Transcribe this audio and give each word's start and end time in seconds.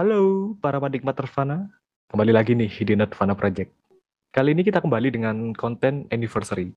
Halo 0.00 0.56
para 0.64 0.80
penikmat 0.80 1.12
Nirvana, 1.12 1.68
kembali 2.08 2.32
lagi 2.32 2.56
nih 2.56 2.72
di 2.72 2.96
Nirvana 2.96 3.36
Project. 3.36 3.68
Kali 4.32 4.56
ini 4.56 4.64
kita 4.64 4.80
kembali 4.80 5.12
dengan 5.12 5.52
konten 5.52 6.08
anniversary. 6.08 6.72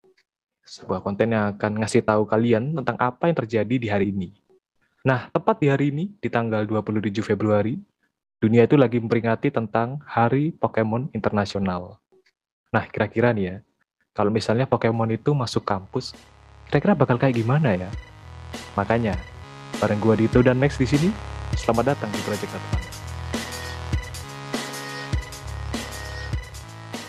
Sebuah 0.68 1.00
konten 1.00 1.32
yang 1.32 1.56
akan 1.56 1.80
ngasih 1.80 2.04
tahu 2.04 2.28
kalian 2.28 2.76
tentang 2.76 3.00
apa 3.00 3.32
yang 3.32 3.40
terjadi 3.40 3.76
di 3.80 3.88
hari 3.88 4.12
ini. 4.12 4.36
Nah, 5.08 5.32
tepat 5.32 5.56
di 5.64 5.72
hari 5.72 5.96
ini, 5.96 6.12
di 6.20 6.28
tanggal 6.28 6.68
27 6.68 7.24
Februari, 7.24 7.80
dunia 8.44 8.68
itu 8.68 8.76
lagi 8.76 9.00
memperingati 9.00 9.56
tentang 9.56 10.04
Hari 10.04 10.60
Pokemon 10.60 11.16
Internasional. 11.16 12.04
Nah, 12.76 12.84
kira-kira 12.92 13.32
nih 13.32 13.46
ya, 13.48 13.56
kalau 14.12 14.36
misalnya 14.36 14.68
Pokemon 14.68 15.16
itu 15.16 15.32
masuk 15.32 15.64
kampus, 15.64 16.12
kira-kira 16.68 16.92
bakal 16.92 17.16
kayak 17.16 17.40
gimana 17.40 17.88
ya? 17.88 17.88
Makanya, 18.76 19.16
bareng 19.80 20.04
gua 20.04 20.20
Dito 20.20 20.44
dan 20.44 20.60
Max 20.60 20.76
di 20.76 20.84
sini, 20.84 21.08
selamat 21.56 21.96
datang 21.96 22.12
di 22.12 22.20
Project 22.28 22.52
Nirvana. 22.52 22.93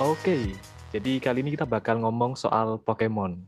Oke, 0.02 0.50
jadi 0.90 1.22
kali 1.22 1.46
ini 1.46 1.54
kita 1.54 1.62
bakal 1.62 2.02
ngomong 2.02 2.34
soal 2.34 2.82
Pokemon. 2.82 3.46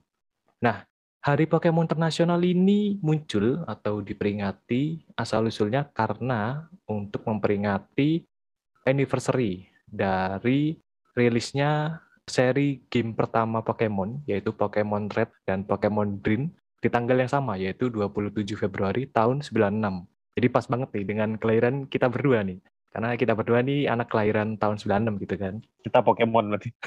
Nah, 0.62 0.86
Hari 1.26 1.50
Pokemon 1.50 1.90
Internasional 1.90 2.38
ini 2.38 3.02
muncul 3.02 3.66
atau 3.66 3.98
diperingati 3.98 5.10
asal-usulnya 5.18 5.90
karena 5.90 6.70
untuk 6.86 7.26
memperingati 7.26 8.22
anniversary 8.86 9.66
dari 9.90 10.78
rilisnya 11.18 11.98
seri 12.22 12.78
game 12.86 13.18
pertama 13.18 13.66
Pokemon, 13.66 14.22
yaitu 14.30 14.54
Pokemon 14.54 15.10
Red 15.10 15.34
dan 15.50 15.66
Pokemon 15.66 16.22
Green, 16.22 16.54
di 16.78 16.86
tanggal 16.86 17.18
yang 17.18 17.32
sama, 17.42 17.58
yaitu 17.58 17.90
27 17.90 18.54
Februari 18.54 19.10
tahun 19.10 19.42
96. 19.42 19.82
Jadi 20.38 20.46
pas 20.46 20.70
banget 20.70 20.94
nih 20.94 21.06
dengan 21.10 21.34
kelahiran 21.42 21.90
kita 21.90 22.06
berdua 22.06 22.46
nih. 22.46 22.62
Karena 22.96 23.12
kita 23.12 23.36
berdua 23.36 23.60
nih 23.60 23.92
anak 23.92 24.08
kelahiran 24.08 24.56
tahun 24.56 24.80
96 24.80 25.20
gitu 25.28 25.36
kan. 25.36 25.60
Kita 25.84 26.00
Pokemon 26.00 26.56
berarti. 26.56 26.72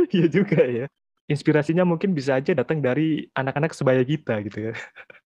Iya 0.00 0.26
juga 0.32 0.64
ya. 0.64 0.88
Inspirasinya 1.28 1.84
mungkin 1.84 2.16
bisa 2.16 2.40
aja 2.40 2.56
datang 2.56 2.80
dari 2.80 3.28
anak-anak 3.36 3.76
sebaya 3.76 4.00
kita 4.00 4.40
gitu 4.48 4.72
ya. 4.72 4.74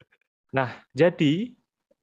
Nah, 0.59 0.75
jadi 0.91 1.55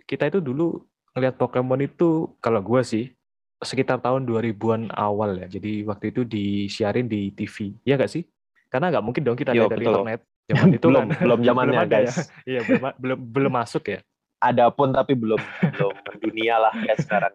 kita 0.08 0.31
itu 0.31 0.39
dulu 0.39 0.88
ngelihat 1.11 1.36
Pokemon 1.36 1.83
itu 1.92 2.31
kalau 2.39 2.64
gue 2.64 2.80
sih 2.88 3.11
sekitar 3.59 3.99
tahun 3.99 4.23
2000-an 4.23 4.95
awal 4.95 5.44
ya. 5.44 5.52
Jadi 5.52 5.83
waktu 5.83 6.16
itu 6.16 6.23
disiarin 6.23 7.11
di 7.11 7.36
TV. 7.36 7.75
Iya 7.83 7.99
nggak 7.99 8.11
sih? 8.16 8.23
Karena 8.72 8.95
nggak 8.95 9.03
mungkin 9.03 9.27
dong 9.27 9.36
kita 9.36 9.52
Yo, 9.52 9.67
lihat 9.67 9.75
dari 9.75 9.83
betul. 9.83 9.95
internet. 9.99 10.22
Zaman 10.47 10.67
itu 10.80 10.88
belum 10.88 11.03
kan 11.03 11.19
belum 11.19 11.39
zamannya 11.44 11.72
belum 11.75 11.83
ada 11.83 11.97
ya. 11.99 12.03
guys. 12.08 12.16
Iya, 12.47 12.59
belum 12.64 12.81
belum 12.95 13.19
belum 13.27 13.53
masuk 13.59 13.83
ya. 13.92 13.99
Ada 14.42 14.73
pun 14.73 14.89
tapi 14.89 15.14
belum 15.14 15.38
belum 15.78 15.94
mendunia 16.09 16.58
lah 16.58 16.73
kayak 16.73 17.00
sekarang. 17.06 17.34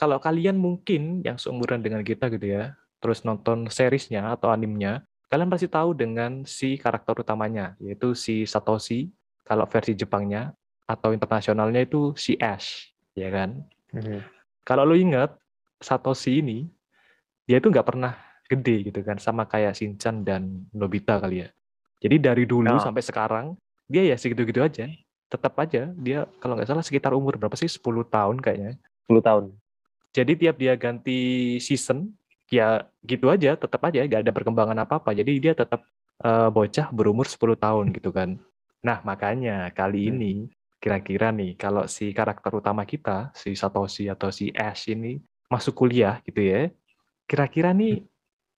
kalau 0.00 0.16
kalian 0.16 0.56
mungkin 0.56 1.20
yang 1.20 1.36
seumuran 1.36 1.84
dengan 1.84 2.00
kita 2.00 2.32
gitu 2.32 2.56
ya, 2.56 2.72
terus 3.04 3.20
nonton 3.20 3.68
seriesnya 3.68 4.32
atau 4.32 4.48
animenya, 4.48 5.04
kalian 5.28 5.52
pasti 5.52 5.68
tahu 5.68 5.92
dengan 5.92 6.48
si 6.48 6.80
karakter 6.80 7.20
utamanya, 7.20 7.76
yaitu 7.84 8.16
si 8.16 8.48
Satoshi, 8.48 9.12
kalau 9.44 9.68
versi 9.68 9.92
Jepangnya, 9.92 10.56
atau 10.88 11.12
internasionalnya 11.12 11.84
itu 11.84 12.16
si 12.16 12.40
Ash, 12.40 12.96
ya 13.12 13.28
kan? 13.28 13.60
Kalau 14.64 14.88
lu 14.88 14.96
ingat, 14.96 15.36
Satoshi 15.80 16.40
ini, 16.40 16.64
dia 17.44 17.60
itu 17.60 17.68
nggak 17.68 17.84
pernah 17.84 18.16
gede 18.48 18.88
gitu 18.88 19.04
kan, 19.04 19.20
sama 19.20 19.44
kayak 19.44 19.76
Shinchan 19.76 20.24
dan 20.24 20.64
Nobita 20.72 21.20
kali 21.20 21.44
ya. 21.44 21.48
Jadi 22.00 22.16
dari 22.16 22.44
dulu 22.48 22.80
Oh. 22.80 22.80
sampai 22.80 23.04
sekarang, 23.04 23.46
dia 23.84 24.02
ya 24.08 24.16
segitu-gitu 24.16 24.64
aja. 24.64 24.88
Tetap 25.30 25.54
aja, 25.62 25.88
dia 25.94 26.26
kalau 26.42 26.58
nggak 26.58 26.66
salah 26.66 26.82
sekitar 26.82 27.14
umur 27.14 27.38
berapa 27.38 27.54
sih? 27.54 27.70
10 27.70 28.02
tahun 28.02 28.42
kayaknya. 28.42 28.74
10 29.06 29.22
tahun. 29.22 29.44
Jadi 30.10 30.32
tiap 30.34 30.58
dia 30.58 30.74
ganti 30.74 31.20
season, 31.62 32.10
ya 32.50 32.82
gitu 33.06 33.30
aja, 33.30 33.54
tetap 33.54 33.78
aja 33.86 34.02
nggak 34.02 34.26
ada 34.26 34.32
perkembangan 34.34 34.78
apa-apa. 34.82 35.14
Jadi 35.14 35.38
dia 35.38 35.54
tetap 35.54 35.86
eh, 36.20 36.48
bocah 36.50 36.90
berumur 36.90 37.24
10 37.30 37.54
tahun 37.56 37.94
gitu 37.94 38.10
kan. 38.10 38.36
Nah, 38.82 38.98
makanya 39.06 39.70
kali 39.70 40.10
Hmm. 40.10 40.12
ini 40.18 40.32
kira-kira 40.82 41.30
nih 41.30 41.54
kalau 41.54 41.84
si 41.86 42.10
karakter 42.10 42.50
utama 42.56 42.82
kita, 42.88 43.30
si 43.36 43.52
Satoshi 43.54 44.08
atau 44.10 44.32
si 44.34 44.50
Ash 44.52 44.88
ini 44.90 45.20
masuk 45.46 45.78
kuliah 45.86 46.18
gitu 46.26 46.42
ya. 46.42 46.68
Kira-kira 47.30 47.70
nih 47.70 48.02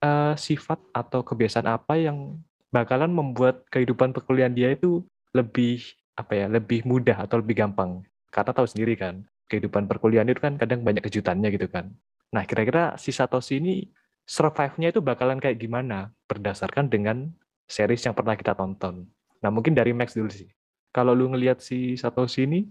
eh, 0.02 0.34
sifat 0.40 0.80
atau 0.96 1.20
kebiasaan 1.22 1.68
apa 1.68 2.00
yang 2.00 2.40
bakalan 2.72 3.12
membuat 3.12 3.62
kehidupan 3.68 4.16
perkuliahan 4.16 4.56
dia 4.56 4.72
itu 4.72 5.04
lebih 5.36 5.84
apa 6.16 6.32
ya, 6.36 6.46
lebih 6.48 6.84
mudah 6.84 7.24
atau 7.24 7.40
lebih 7.40 7.58
gampang. 7.58 8.04
Karena 8.32 8.52
tahu 8.52 8.68
sendiri 8.68 8.96
kan, 8.96 9.24
kehidupan 9.48 9.88
perkuliahan 9.88 10.28
itu 10.28 10.40
kan 10.40 10.56
kadang 10.56 10.80
banyak 10.84 11.04
kejutannya 11.04 11.48
gitu 11.52 11.68
kan. 11.68 11.92
Nah, 12.32 12.48
kira-kira 12.48 12.96
si 12.96 13.12
Satoshi 13.12 13.60
ini 13.60 13.88
survive-nya 14.24 14.92
itu 14.92 15.04
bakalan 15.04 15.36
kayak 15.36 15.60
gimana 15.60 16.12
berdasarkan 16.24 16.88
dengan 16.88 17.28
series 17.68 18.04
yang 18.08 18.16
pernah 18.16 18.32
kita 18.36 18.56
tonton. 18.56 19.04
Nah, 19.44 19.50
mungkin 19.52 19.76
dari 19.76 19.92
Max 19.92 20.16
dulu 20.16 20.32
sih. 20.32 20.48
Kalau 20.92 21.12
lu 21.12 21.28
ngelihat 21.32 21.60
si 21.60 21.96
Satoshi 21.96 22.48
ini 22.48 22.68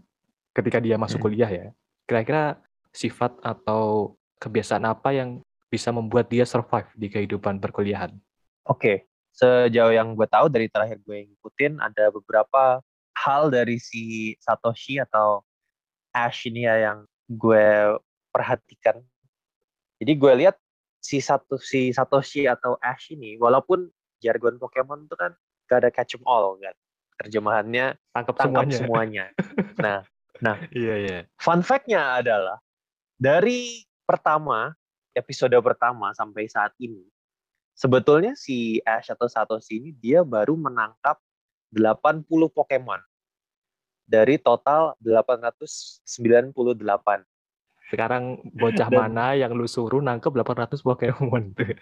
ketika 0.53 0.81
dia 0.81 0.97
masuk 0.97 1.21
Hmm. 1.21 1.25
kuliah 1.29 1.49
ya, 1.49 1.67
kira-kira 2.09 2.61
sifat 2.93 3.37
atau 3.41 4.15
kebiasaan 4.41 4.85
apa 4.89 5.13
yang 5.13 5.41
bisa 5.71 5.93
membuat 5.93 6.27
dia 6.27 6.43
survive 6.43 6.89
di 6.97 7.07
kehidupan 7.07 7.61
perkuliahan? 7.61 8.11
Oke, 8.67 9.07
sejauh 9.31 9.93
yang 9.95 10.11
gue 10.13 10.27
tahu 10.27 10.51
dari 10.51 10.67
terakhir 10.67 10.99
gue 11.01 11.31
ngikutin 11.31 11.79
ada 11.79 12.11
beberapa 12.11 12.83
hal 13.21 13.53
dari 13.53 13.77
si 13.77 14.33
Satoshi 14.41 14.97
atau 14.97 15.45
Ash 16.11 16.49
ini 16.49 16.65
ya 16.65 16.91
yang 16.91 17.05
gue 17.29 17.95
perhatikan. 18.33 18.99
Jadi 20.01 20.11
gue 20.17 20.33
lihat 20.43 20.57
si 20.97 21.21
satu 21.21 21.61
si 21.61 21.93
Satoshi 21.93 22.49
atau 22.49 22.75
Ash 22.81 23.13
ini 23.13 23.37
walaupun 23.37 23.87
jargon 24.19 24.57
Pokemon 24.57 25.05
itu 25.05 25.15
kan 25.15 25.31
gak 25.69 25.85
ada 25.85 25.89
catch 25.93 26.17
'em 26.17 26.23
all 26.25 26.57
kan. 26.57 26.73
Terjemahannya 27.21 27.95
Tangkap 28.11 28.35
tangkap 28.35 28.65
semuanya. 28.73 28.77
semuanya. 28.81 29.25
Nah, 30.41 30.57
Iya, 30.73 30.95
iya. 30.97 31.19
fun 31.37 31.61
fact-nya 31.61 32.17
adalah 32.17 32.57
dari 33.13 33.85
pertama 34.09 34.73
episode 35.13 35.53
pertama 35.61 36.09
sampai 36.17 36.49
saat 36.49 36.73
ini 36.81 37.05
sebetulnya 37.77 38.33
si 38.33 38.81
Ash 38.81 39.13
atau 39.13 39.29
Satoshi 39.29 39.77
ini 39.77 39.93
dia 39.93 40.25
baru 40.25 40.57
menangkap 40.57 41.21
80 41.69 42.25
Pokemon 42.49 42.97
dari 44.11 44.35
total 44.35 44.91
898. 44.99 47.23
Sekarang 47.87 48.39
bocah 48.51 48.87
Dan- 48.87 48.97
mana 48.97 49.33
yang 49.33 49.51
lu 49.51 49.65
suruh 49.65 49.99
nangkep 49.99 50.29
800 50.29 50.79
Pokemon 50.79 51.55
tuh? 51.55 51.71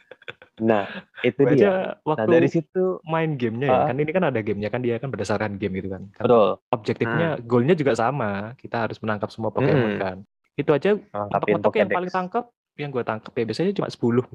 Nah, 0.59 0.91
itu 1.23 1.39
Gua 1.39 1.49
dia. 1.49 1.55
aja 1.55 1.69
Nah, 1.71 1.95
waktu 2.03 2.29
dari 2.35 2.47
situ 2.51 2.99
main 3.07 3.39
gamenya 3.39 3.63
ya, 3.63 3.79
Ah. 3.79 3.87
kan 3.87 3.95
ini 3.95 4.11
kan 4.11 4.27
ada 4.27 4.43
gamenya 4.43 4.67
kan 4.67 4.83
dia 4.83 4.99
kan 4.99 5.07
berdasarkan 5.07 5.55
game 5.55 5.79
gitu 5.79 5.87
kan. 5.87 6.11
Kan 6.11 6.27
betul 6.27 6.59
objektifnya, 6.67 7.39
goalnya 7.39 7.73
juga 7.73 7.95
sama. 7.95 8.53
Kita 8.53 8.83
harus 8.83 8.99
menangkap 8.99 9.31
semua 9.31 9.49
Pokemon 9.49 9.95
Mm-mm. 9.95 9.97
kan. 9.97 10.17
Itu 10.53 10.75
aja 10.75 10.99
mentok-mentok 10.99 11.73
yang 11.79 11.87
paling 11.87 12.11
tangkap, 12.11 12.51
yang 12.75 12.91
gue 12.91 13.01
tangkap 13.01 13.31
ya 13.31 13.47
biasanya 13.47 13.71
cuma 13.71 13.87
10. 13.87 14.27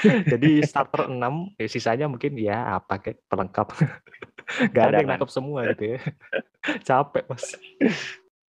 Jadi 0.32 0.50
starter 0.64 1.04
6, 1.04 1.52
ya 1.54 1.68
sisanya 1.68 2.08
mungkin 2.08 2.32
ya 2.40 2.74
apa 2.74 2.96
kayak 2.96 3.20
pelengkap. 3.28 3.68
Gak 4.74 4.84
ada 4.92 5.02
yang 5.02 5.08
Cadangan. 5.08 5.10
nangkep 5.16 5.30
semua 5.30 5.58
gitu 5.72 5.84
ya. 5.96 5.98
Capek 6.88 7.24
mas. 7.28 7.44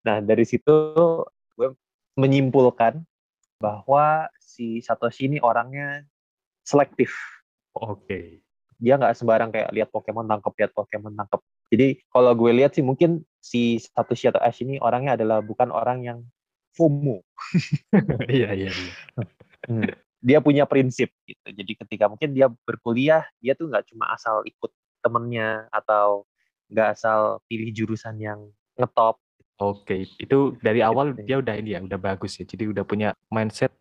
Nah, 0.06 0.22
dari 0.22 0.46
situ 0.46 0.76
gue 1.56 1.70
menyimpulkan 2.20 3.04
bahwa 3.60 4.28
si 4.40 4.84
Satoshi 4.84 5.28
ini 5.32 5.38
orangnya 5.40 6.04
selektif. 6.64 7.14
Oke. 7.76 8.40
dia 8.76 9.00
nggak 9.00 9.16
sembarang 9.16 9.56
kayak 9.56 9.72
lihat 9.72 9.88
Pokemon 9.88 10.28
tangkap 10.28 10.52
lihat 10.60 10.72
Pokemon 10.76 11.16
tangkap 11.16 11.40
jadi 11.72 11.96
kalau 12.12 12.36
gue 12.36 12.52
lihat 12.52 12.76
sih 12.76 12.84
mungkin 12.84 13.24
si 13.40 13.80
Satoshi 13.80 14.28
atau 14.28 14.44
Ash 14.44 14.60
ini 14.60 14.84
orangnya 14.84 15.16
adalah 15.16 15.40
bukan 15.40 15.72
orang 15.72 16.04
yang 16.04 16.20
FOMO 16.76 17.24
Iya 18.36 18.52
iya. 18.52 18.72
iya. 18.76 19.96
dia 20.20 20.40
punya 20.44 20.68
prinsip 20.68 21.08
gitu 21.24 21.48
jadi 21.56 21.72
ketika 21.88 22.12
mungkin 22.12 22.36
dia 22.36 22.52
berkuliah 22.68 23.24
dia 23.40 23.56
tuh 23.56 23.72
nggak 23.72 23.88
cuma 23.96 24.12
asal 24.12 24.44
ikut 24.44 24.72
temennya 25.06 25.70
atau 25.70 26.26
nggak 26.74 26.98
asal 26.98 27.38
pilih 27.46 27.70
jurusan 27.70 28.18
yang 28.18 28.42
ngetop 28.74 29.22
Oke, 29.56 30.04
itu 30.20 30.58
dari 30.60 30.84
awal 30.84 31.16
Gitu. 31.16 31.32
dia 31.32 31.38
udah 31.40 31.56
ini 31.56 31.70
ya, 31.72 31.80
udah 31.80 31.96
bagus 31.96 32.36
ya. 32.36 32.44
Jadi 32.44 32.68
udah 32.76 32.84
punya 32.84 33.16
mindset 33.32 33.72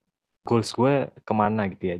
goals 0.46 0.70
gue 0.70 1.10
ke 1.26 1.32
mana 1.34 1.66
gitu 1.66 1.84
ya. 1.90 1.96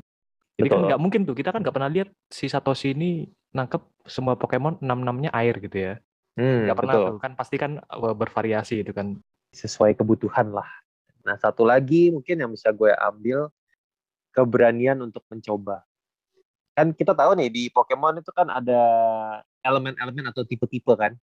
Jadi 0.55 0.69
kan 0.71 0.79
Betul. 0.79 0.87
nggak 0.95 1.01
mungkin 1.03 1.21
tuh, 1.27 1.35
kita 1.35 1.51
kan 1.51 1.59
nggak 1.59 1.75
pernah 1.75 1.91
lihat 1.91 2.07
si 2.31 2.47
Satoshi 2.47 2.95
ini 2.95 3.27
nangkep 3.51 3.83
semua 4.07 4.39
Pokemon 4.39 4.79
enam-enamnya 4.79 5.35
air 5.35 5.59
gitu 5.59 5.75
ya. 5.75 5.95
hmm, 6.39 6.71
Nggak 6.71 6.79
pernah 6.79 6.95
betul 6.95 7.11
tuh, 7.11 7.19
kan 7.19 7.33
pasti 7.35 7.57
kan 7.59 7.73
uh, 7.83 8.15
bervariasi 8.15 8.87
itu 8.87 8.95
kan. 8.95 9.19
sesuai 9.55 9.95
kebutuhan 9.95 10.51
lah 10.51 10.67
nah 11.23 11.39
satu 11.39 11.63
lagi 11.63 12.11
mungkin 12.11 12.37
yang 12.43 12.51
bisa 12.51 12.75
gue 12.75 12.91
ambil 12.91 13.49
keberanian 14.35 14.99
untuk 15.01 15.23
mencoba 15.31 15.87
kan 16.75 16.91
kita 16.91 17.15
tahu 17.15 17.39
nih 17.39 17.49
di 17.51 17.63
Pokemon 17.71 18.21
itu 18.21 18.31
kan 18.35 18.51
ada 18.51 18.83
elemen-elemen 19.63 20.31
atau 20.35 20.43
tipe-tipe 20.43 20.93
kan 20.99 21.15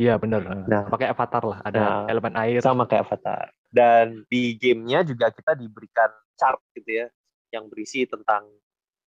Iya 0.00 0.16
bener. 0.16 0.40
Nah, 0.66 0.88
pakai 0.88 1.12
avatar 1.12 1.42
lah, 1.44 1.58
ada 1.62 1.78
nah, 1.78 2.10
elemen 2.10 2.34
air. 2.34 2.58
Sama 2.64 2.88
kayak 2.88 3.06
avatar. 3.06 3.52
Dan 3.68 4.24
di 4.26 4.56
gamenya 4.56 5.04
juga 5.04 5.28
kita 5.30 5.52
diberikan 5.54 6.10
chart 6.34 6.58
gitu 6.72 7.04
ya, 7.04 7.06
yang 7.52 7.68
berisi 7.68 8.08
tentang 8.08 8.48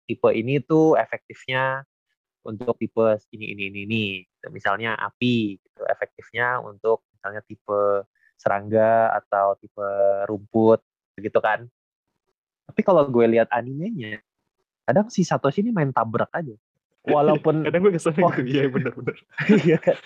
tipe 0.07 0.29
ini 0.31 0.63
tuh 0.63 0.95
efektifnya 0.95 1.83
untuk 2.41 2.73
tipe 2.79 3.21
ini 3.35 3.53
ini 3.53 3.63
ini 3.69 3.79
ini. 3.85 4.05
Misalnya 4.49 4.95
api, 4.95 5.59
gitu. 5.59 5.81
efektifnya 5.85 6.63
untuk 6.63 7.03
misalnya 7.13 7.43
tipe 7.43 8.07
serangga 8.39 9.13
atau 9.19 9.59
tipe 9.59 9.87
rumput, 10.31 10.79
begitu 11.19 11.37
kan. 11.43 11.67
Tapi 12.71 12.81
kalau 12.81 13.05
gue 13.11 13.25
lihat 13.29 13.51
animenya, 13.51 14.23
kadang 14.89 15.05
si 15.13 15.21
Satoshi 15.21 15.61
ini 15.61 15.69
main 15.69 15.93
tabrak 15.93 16.33
aja. 16.33 16.57
Walaupun 17.05 17.61
kadang 17.69 17.85
gue 17.85 17.93
kesel 17.93 18.17
oh, 18.17 18.33
iya 18.41 18.65
benar-benar 18.65 19.17
iya 19.69 19.77
kan? 19.77 19.97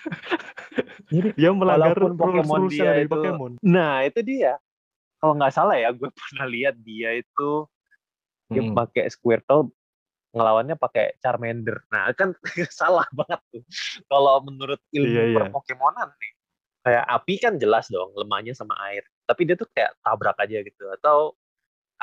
Jadi 1.07 1.29
dia 1.39 1.49
melanggar 1.55 1.95
walaupun 1.95 2.19
Pokemon 2.19 2.61
dia 2.67 2.91
itu 2.99 3.15
Pokemon. 3.15 3.51
nah 3.63 4.03
itu 4.03 4.19
dia. 4.19 4.59
Kalau 5.23 5.39
nggak 5.39 5.55
salah 5.55 5.79
ya 5.79 5.95
gue 5.95 6.11
pernah 6.19 6.45
lihat 6.51 6.75
dia 6.83 7.15
itu 7.15 7.63
dia 8.51 8.59
hmm. 8.59 8.75
pakai 8.75 9.07
Squirtle 9.07 9.71
ngelawannya 10.35 10.75
pakai 10.75 11.15
Charmander. 11.23 11.87
Nah 11.87 12.11
kan 12.11 12.35
salah 12.67 13.07
banget 13.15 13.39
tuh. 13.55 13.63
Kalau 14.11 14.43
menurut 14.43 14.83
ilmu 14.91 15.07
iya, 15.07 15.23
iya. 15.31 15.47
Pokemonan 15.47 16.11
nih 16.19 16.33
kayak 16.83 17.05
api 17.07 17.33
kan 17.39 17.55
jelas 17.55 17.87
dong 17.87 18.11
lemahnya 18.19 18.51
sama 18.51 18.75
air. 18.91 19.07
Tapi 19.23 19.47
dia 19.47 19.55
tuh 19.55 19.71
kayak 19.71 19.95
tabrak 20.03 20.35
aja 20.43 20.59
gitu 20.59 20.83
atau 20.99 21.31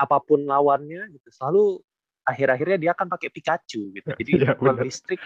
apa 0.00 0.16
pun 0.24 0.40
lawannya 0.48 1.12
gitu 1.12 1.28
selalu 1.28 1.84
akhir-akhirnya 2.30 2.78
dia 2.78 2.90
akan 2.94 3.06
pakai 3.10 3.28
Pikachu 3.28 3.90
gitu. 3.94 4.08
Jadi 4.20 4.32
ya, 4.46 4.54
listrik 4.80 5.20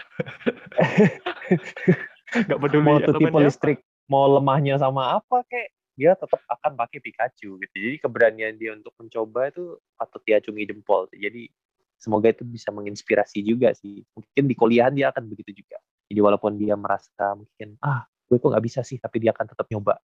nggak 2.49 2.59
peduli 2.59 2.83
mau 2.83 2.97
tuh 2.99 3.15
tipe 3.15 3.37
listrik 3.39 3.79
mau 4.09 4.27
lemahnya 4.27 4.75
sama 4.81 5.21
apa 5.21 5.45
kayak 5.47 5.69
dia 5.95 6.11
tetap 6.13 6.43
akan 6.51 6.75
pakai 6.75 6.99
Pikachu 6.99 7.55
gitu. 7.63 7.75
Jadi 7.75 7.97
keberanian 8.03 8.59
dia 8.59 8.75
untuk 8.75 8.91
mencoba 8.99 9.47
itu 9.47 9.79
patut 9.95 10.21
diacungi 10.27 10.67
jempol. 10.67 11.07
Jadi 11.15 11.47
semoga 11.95 12.35
itu 12.35 12.43
bisa 12.43 12.69
menginspirasi 12.75 13.39
juga 13.39 13.71
sih. 13.71 14.03
Mungkin 14.11 14.43
di 14.43 14.55
kuliah 14.59 14.91
dia 14.91 15.15
akan 15.15 15.31
begitu 15.31 15.63
juga. 15.63 15.79
Jadi 16.11 16.19
walaupun 16.19 16.59
dia 16.59 16.75
merasa 16.75 17.33
mungkin 17.33 17.79
ah 17.79 18.03
gue 18.27 18.37
kok 18.37 18.51
nggak 18.51 18.65
bisa 18.65 18.83
sih, 18.83 18.99
tapi 18.99 19.23
dia 19.23 19.31
akan 19.31 19.47
tetap 19.55 19.65
nyoba. 19.71 19.95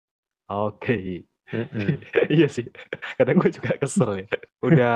Oke. 0.47 0.79
Okay. 0.79 1.30
Iya 2.31 2.47
sih. 2.47 2.67
Kadang 3.19 3.35
gue 3.41 3.51
juga 3.51 3.71
kesel 3.75 4.23
ya. 4.23 4.27
Udah 4.63 4.95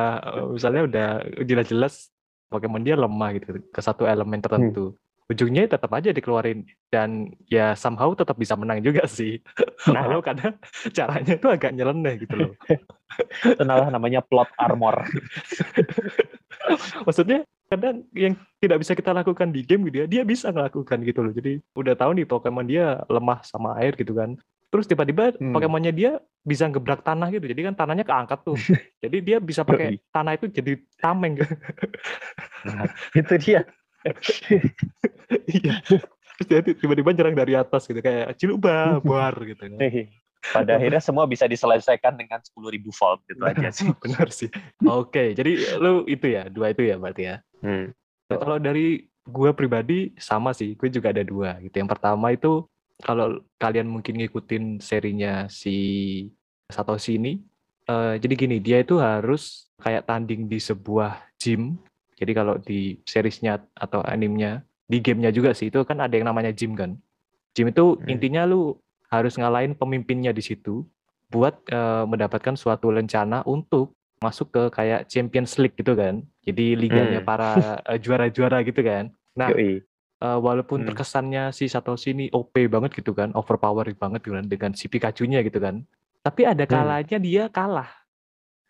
misalnya 0.52 0.82
udah 0.88 1.08
jelas-jelas 1.44 2.16
Pokemon 2.46 2.86
dia 2.86 2.96
lemah 2.96 3.30
gitu 3.36 3.60
ke 3.74 3.82
satu 3.82 4.06
elemen 4.06 4.40
hmm. 4.40 4.46
tertentu. 4.46 4.86
Hmm. 4.94 5.04
Ujungnya 5.26 5.66
tetap 5.66 5.90
aja 5.90 6.14
dikeluarin 6.14 6.70
dan 6.94 7.34
ya 7.50 7.74
somehow 7.74 8.14
tetap 8.14 8.38
bisa 8.38 8.54
menang 8.54 8.80
juga 8.86 9.06
sih. 9.10 9.42
Nah. 9.86 10.02
Walau 10.02 10.18
kadang 10.18 10.58
caranya 10.98 11.38
itu 11.38 11.46
agak 11.46 11.70
nyeleneh 11.70 12.18
gitu 12.18 12.34
loh. 12.34 12.52
Tenalah 13.54 13.94
namanya 13.94 14.26
plot 14.26 14.50
armor. 14.58 15.06
Maksudnya 17.06 17.46
kadang 17.66 18.06
yang 18.14 18.34
tidak 18.62 18.78
bisa 18.82 18.94
kita 18.94 19.12
lakukan 19.12 19.50
di 19.50 19.66
game 19.66 19.90
gitu 19.90 20.06
ya, 20.06 20.08
dia 20.08 20.24
bisa 20.26 20.54
ngelakukan 20.54 21.02
gitu 21.02 21.20
loh. 21.26 21.34
Jadi 21.34 21.62
udah 21.74 21.94
tahu 21.98 22.12
nih 22.18 22.26
Pokemon 22.30 22.66
dia 22.70 23.02
lemah 23.10 23.42
sama 23.42 23.74
air 23.82 23.98
gitu 23.98 24.14
kan. 24.14 24.38
Terus 24.70 24.86
tiba-tiba 24.92 25.32
hmm. 25.38 25.56
Pokemonnya 25.56 25.94
dia 25.96 26.12
bisa 26.44 26.68
gebrak 26.68 27.02
tanah 27.02 27.32
gitu. 27.32 27.46
Jadi 27.48 27.62
kan 27.72 27.74
tanahnya 27.80 28.04
keangkat 28.04 28.40
tuh. 28.44 28.58
Jadi 29.04 29.18
dia 29.24 29.38
bisa 29.40 29.64
pakai 29.64 30.02
tanah 30.12 30.36
itu 30.36 30.50
jadi 30.50 30.82
tameng 30.98 31.38
nah, 32.66 32.90
itu 33.14 33.34
dia. 33.38 33.62
Iya. 35.46 35.74
Terus 35.86 36.48
dia 36.50 36.60
tiba-tiba 36.66 37.14
nyerang 37.14 37.38
dari 37.38 37.54
atas 37.54 37.88
gitu 37.88 38.02
kayak 38.02 38.36
ciluba 38.36 39.00
buar 39.00 39.34
gitu 39.46 39.70
pada 40.54 40.78
akhirnya 40.78 41.02
semua 41.02 41.26
bisa 41.26 41.50
diselesaikan 41.50 42.14
dengan 42.20 42.38
sepuluh 42.44 42.70
ribu 42.70 42.94
volt 42.94 43.24
gitu 43.26 43.42
aja 43.42 43.70
sih. 43.74 43.90
Benar 44.04 44.30
sih. 44.30 44.50
Oke 44.86 45.10
okay, 45.10 45.28
jadi 45.34 45.80
lu 45.82 46.06
itu 46.06 46.30
ya 46.30 46.52
dua 46.52 46.76
itu 46.76 46.86
ya 46.86 47.00
berarti 47.00 47.24
ya 47.26 47.36
hmm. 47.66 47.86
nah, 48.30 48.38
kalau 48.38 48.58
dari 48.62 49.10
gue 49.26 49.52
pribadi 49.58 50.14
sama 50.22 50.54
sih 50.54 50.78
gue 50.78 50.90
juga 50.94 51.10
ada 51.10 51.26
dua 51.26 51.58
gitu 51.66 51.82
yang 51.82 51.90
pertama 51.90 52.30
itu 52.30 52.70
kalau 53.02 53.44
kalian 53.60 53.92
mungkin 53.92 54.16
ngikutin 54.16 54.80
serinya 54.80 55.52
si 55.52 55.76
Satoshi 56.72 57.20
ini, 57.20 57.44
uh, 57.92 58.16
jadi 58.16 58.34
gini, 58.34 58.58
dia 58.64 58.80
itu 58.82 58.98
harus 58.98 59.68
kayak 59.84 60.08
tanding 60.08 60.48
di 60.48 60.58
sebuah 60.62 61.20
gym. 61.36 61.76
Jadi 62.16 62.32
kalau 62.32 62.56
di 62.56 62.98
seriesnya 63.04 63.60
atau 63.76 64.00
animenya, 64.08 64.64
di 64.88 65.04
gamenya 65.04 65.36
juga 65.36 65.52
sih, 65.52 65.68
itu 65.68 65.84
kan 65.84 66.00
ada 66.00 66.16
yang 66.16 66.32
namanya 66.32 66.56
gym 66.56 66.74
kan. 66.74 66.96
Gym 67.52 67.70
itu 67.70 68.00
hmm. 68.00 68.08
intinya 68.08 68.48
lu 68.48 68.80
harus 69.12 69.36
ngalahin 69.36 69.76
pemimpinnya 69.76 70.32
di 70.32 70.44
situ 70.44 70.88
buat 71.28 71.60
uh, 71.72 72.08
mendapatkan 72.08 72.56
suatu 72.56 72.96
rencana 72.96 73.44
untuk 73.44 73.95
masuk 74.24 74.52
ke 74.52 74.64
kayak 74.72 75.08
Champions 75.12 75.58
League 75.60 75.76
gitu 75.76 75.94
kan. 75.94 76.24
Jadi 76.46 76.78
liganya 76.78 77.22
hmm. 77.22 77.28
para 77.28 77.50
uh, 77.84 77.98
juara-juara 78.04 78.64
gitu 78.64 78.82
kan. 78.82 79.12
Nah, 79.36 79.52
Yoi 79.52 79.84
uh, 80.26 80.40
walaupun 80.40 80.84
hmm. 80.84 80.88
terkesannya 80.92 81.44
si 81.52 81.68
Satoshi 81.68 82.16
ini 82.16 82.26
OP 82.32 82.56
banget 82.70 82.96
gitu 82.96 83.12
kan, 83.12 83.34
overpowering 83.36 83.98
banget 83.98 84.24
gitu 84.24 84.36
kan 84.38 84.46
dengan 84.48 84.72
si 84.78 84.86
Pikachu-nya 84.88 85.44
gitu 85.44 85.60
kan. 85.60 85.84
Tapi 86.24 86.42
ada 86.48 86.64
hmm. 86.64 86.72
kalanya 86.72 87.18
hmm. 87.20 87.26
dia 87.26 87.44
kalah. 87.52 87.90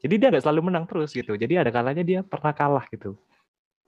Jadi 0.02 0.16
dia 0.22 0.28
nggak 0.30 0.44
selalu 0.46 0.62
menang 0.70 0.86
terus 0.86 1.16
gitu. 1.16 1.34
Jadi 1.34 1.54
ada 1.58 1.72
kalanya 1.74 2.04
dia 2.06 2.20
pernah 2.22 2.54
kalah 2.54 2.86
gitu. 2.92 3.18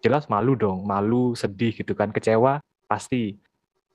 Jelas 0.01 0.30
malu 0.30 0.54
dong, 0.54 0.86
malu, 0.86 1.33
sedih 1.33 1.74
gitu 1.74 1.98
kan, 1.98 2.13
kecewa 2.13 2.62
pasti. 2.86 3.38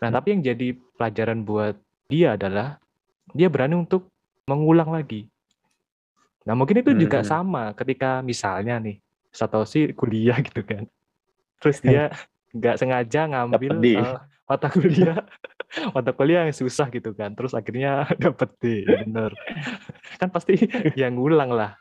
Nah, 0.02 0.10
hmm. 0.10 0.16
tapi 0.18 0.26
yang 0.34 0.42
jadi 0.42 0.68
pelajaran 0.98 1.46
buat 1.46 1.74
dia 2.10 2.34
adalah 2.34 2.82
dia 3.32 3.48
berani 3.48 3.78
untuk 3.78 4.10
mengulang 4.44 4.90
lagi. 4.90 5.30
Nah, 6.42 6.54
mungkin 6.58 6.82
itu 6.82 6.90
hmm. 6.90 7.00
juga 7.00 7.18
sama 7.22 7.70
ketika 7.74 8.20
misalnya 8.20 8.78
nih 8.82 8.98
Satoshi 9.32 9.96
kuliah 9.96 10.38
gitu 10.46 10.62
kan. 10.62 10.84
Terus 11.62 11.78
dia 11.80 12.12
nggak 12.52 12.76
sengaja 12.76 13.20
ngambil 13.32 13.72
uh, 13.98 14.20
mata 14.44 14.68
kuliah. 14.68 15.22
Mata 15.96 16.12
kuliah 16.12 16.44
yang 16.44 16.52
susah 16.52 16.92
gitu 16.92 17.16
kan 17.16 17.32
terus 17.32 17.56
akhirnya 17.56 18.04
dapet 18.20 18.52
D 18.60 18.84
bener. 18.84 19.32
Kan 20.20 20.28
pasti 20.28 20.68
yang 21.00 21.16
ngulang 21.16 21.48
lah. 21.48 21.80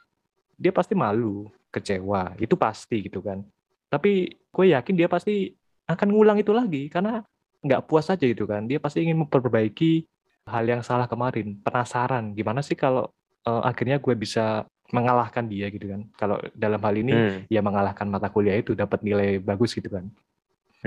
Dia 0.55 0.71
pasti 0.71 0.95
malu 0.95 1.51
kecewa 1.75 2.39
itu 2.39 2.55
pasti 2.55 3.11
gitu 3.11 3.19
kan. 3.19 3.43
Tapi 3.91 4.31
gue 4.31 4.65
yakin 4.71 4.95
dia 4.95 5.11
pasti 5.11 5.51
akan 5.91 6.07
ngulang 6.07 6.39
itu 6.39 6.55
lagi 6.55 6.87
karena 6.87 7.19
nggak 7.59 7.83
puas 7.83 8.07
aja 8.07 8.23
gitu 8.23 8.47
kan. 8.47 8.63
Dia 8.63 8.79
pasti 8.79 9.03
ingin 9.03 9.27
memperbaiki 9.27 10.07
hal 10.47 10.63
yang 10.71 10.79
salah 10.87 11.11
kemarin 11.11 11.59
penasaran. 11.59 12.31
Gimana 12.31 12.63
sih 12.63 12.79
kalau 12.79 13.11
uh, 13.47 13.63
akhirnya 13.65 13.97
gue 13.97 14.13
bisa 14.17 14.65
mengalahkan 14.91 15.47
dia 15.47 15.71
gitu 15.71 15.87
kan 15.87 16.01
kalau 16.19 16.37
dalam 16.51 16.81
hal 16.83 16.95
ini 16.99 17.13
hmm. 17.15 17.37
ya 17.47 17.63
mengalahkan 17.63 18.05
mata 18.11 18.27
kuliah 18.27 18.59
itu 18.59 18.75
dapat 18.75 18.99
nilai 19.05 19.39
bagus 19.39 19.71
gitu 19.71 19.87
kan 19.87 20.11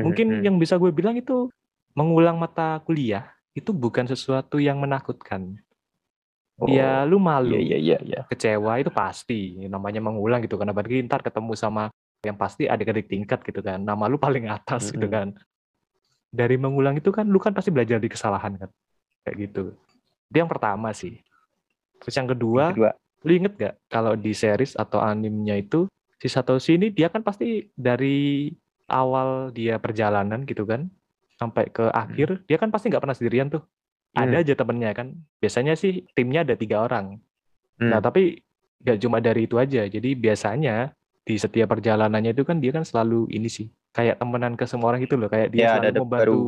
Mungkin 0.01 0.41
hmm. 0.41 0.43
yang 0.43 0.57
bisa 0.59 0.75
gue 0.75 0.91
bilang 0.91 1.15
itu 1.15 1.47
mengulang 1.95 2.35
mata 2.35 2.83
kuliah 2.83 3.31
itu 3.55 3.71
bukan 3.71 4.11
sesuatu 4.11 4.59
yang 4.59 4.83
menakutkan. 4.83 5.55
Oh, 6.59 6.71
ya 6.71 7.03
lu 7.03 7.19
malu, 7.19 7.59
iya, 7.59 7.79
iya, 7.79 7.99
iya. 8.03 8.21
kecewa 8.27 8.79
itu 8.79 8.91
pasti. 8.91 9.59
Namanya 9.67 10.03
mengulang 10.03 10.43
gitu 10.43 10.59
kan. 10.59 10.71
Apalagi 10.71 11.03
ntar 11.07 11.23
ketemu 11.23 11.55
sama 11.55 11.91
yang 12.27 12.35
pasti 12.35 12.67
ada 12.67 12.83
adik 12.83 13.07
tingkat 13.07 13.43
gitu 13.47 13.63
kan. 13.63 13.79
Nama 13.79 14.11
lu 14.11 14.19
paling 14.19 14.51
atas 14.51 14.91
hmm. 14.91 14.95
gitu 14.99 15.07
kan. 15.11 15.29
Dari 16.35 16.59
mengulang 16.59 16.99
itu 16.99 17.15
kan 17.15 17.27
lu 17.31 17.39
kan 17.39 17.55
pasti 17.55 17.71
belajar 17.71 18.03
di 18.03 18.11
kesalahan 18.11 18.59
kan. 18.59 18.71
Kayak 19.23 19.37
gitu. 19.51 19.65
Itu 20.31 20.37
yang 20.43 20.51
pertama 20.51 20.91
sih. 20.91 21.23
Terus 22.03 22.15
yang 22.17 22.29
kedua, 22.31 22.65
yang 22.73 22.77
kedua. 22.77 22.93
lu 23.25 23.33
inget 23.33 23.53
gak 23.57 23.75
kalau 23.89 24.13
di 24.17 24.33
series 24.37 24.77
atau 24.77 25.01
animenya 25.01 25.57
itu 25.57 25.89
si 26.21 26.33
Satoshi 26.33 26.81
ini 26.81 26.89
dia 26.89 27.13
kan 27.13 27.21
pasti 27.21 27.69
dari 27.77 28.49
awal 28.89 29.53
dia 29.53 29.77
perjalanan 29.81 30.45
gitu 30.49 30.65
kan, 30.65 30.89
sampai 31.37 31.69
ke 31.69 31.85
hmm. 31.85 31.97
akhir, 31.97 32.29
hmm. 32.33 32.43
dia 32.49 32.57
kan 32.61 32.69
pasti 32.73 32.89
nggak 32.89 33.03
pernah 33.03 33.17
sendirian 33.17 33.49
tuh. 33.53 33.63
Hmm. 34.15 34.31
Ada 34.31 34.37
aja 34.47 34.55
temennya 34.55 34.91
kan. 34.95 35.09
Biasanya 35.43 35.75
sih 35.75 36.07
timnya 36.15 36.47
ada 36.47 36.55
tiga 36.55 36.85
orang. 36.85 37.19
Nah, 37.19 37.83
hmm. 37.83 37.91
Nah 37.91 38.01
tapi 38.01 38.23
nggak 38.85 38.99
cuma 39.01 39.19
dari 39.19 39.49
itu 39.49 39.57
aja. 39.59 39.83
Jadi 39.89 40.11
biasanya 40.15 40.95
di 41.25 41.37
setiap 41.41 41.73
perjalanannya 41.73 42.37
itu 42.37 42.45
kan 42.45 42.61
dia 42.61 42.71
kan 42.71 42.85
selalu 42.85 43.27
ini 43.33 43.49
sih 43.49 43.67
kayak 43.97 44.21
temenan 44.21 44.55
ke 44.55 44.65
semua 44.69 44.95
orang 44.95 45.03
gitu 45.03 45.17
loh. 45.19 45.29
Kayak 45.33 45.49
dia 45.51 45.61
ya, 45.61 45.69
selalu 45.77 45.87
ada 45.89 46.01
membantu 46.01 46.25
baru. 46.25 46.41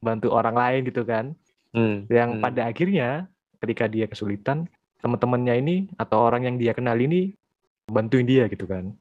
bantu 0.00 0.28
orang 0.32 0.56
lain 0.56 0.80
gitu 0.88 1.02
kan. 1.04 1.24
Hmm. 1.70 1.96
Yang 2.08 2.30
hmm. 2.34 2.42
pada 2.42 2.60
akhirnya 2.66 3.08
ketika 3.60 3.84
dia 3.86 4.06
kesulitan, 4.08 4.64
teman-temannya 5.00 5.54
ini 5.60 5.76
atau 5.96 6.22
orang 6.22 6.46
yang 6.46 6.56
dia 6.60 6.72
kenal 6.76 6.96
ini 6.96 7.34
bantuin 7.90 8.28
dia 8.28 8.46
gitu 8.46 8.68
kan. 8.68 8.92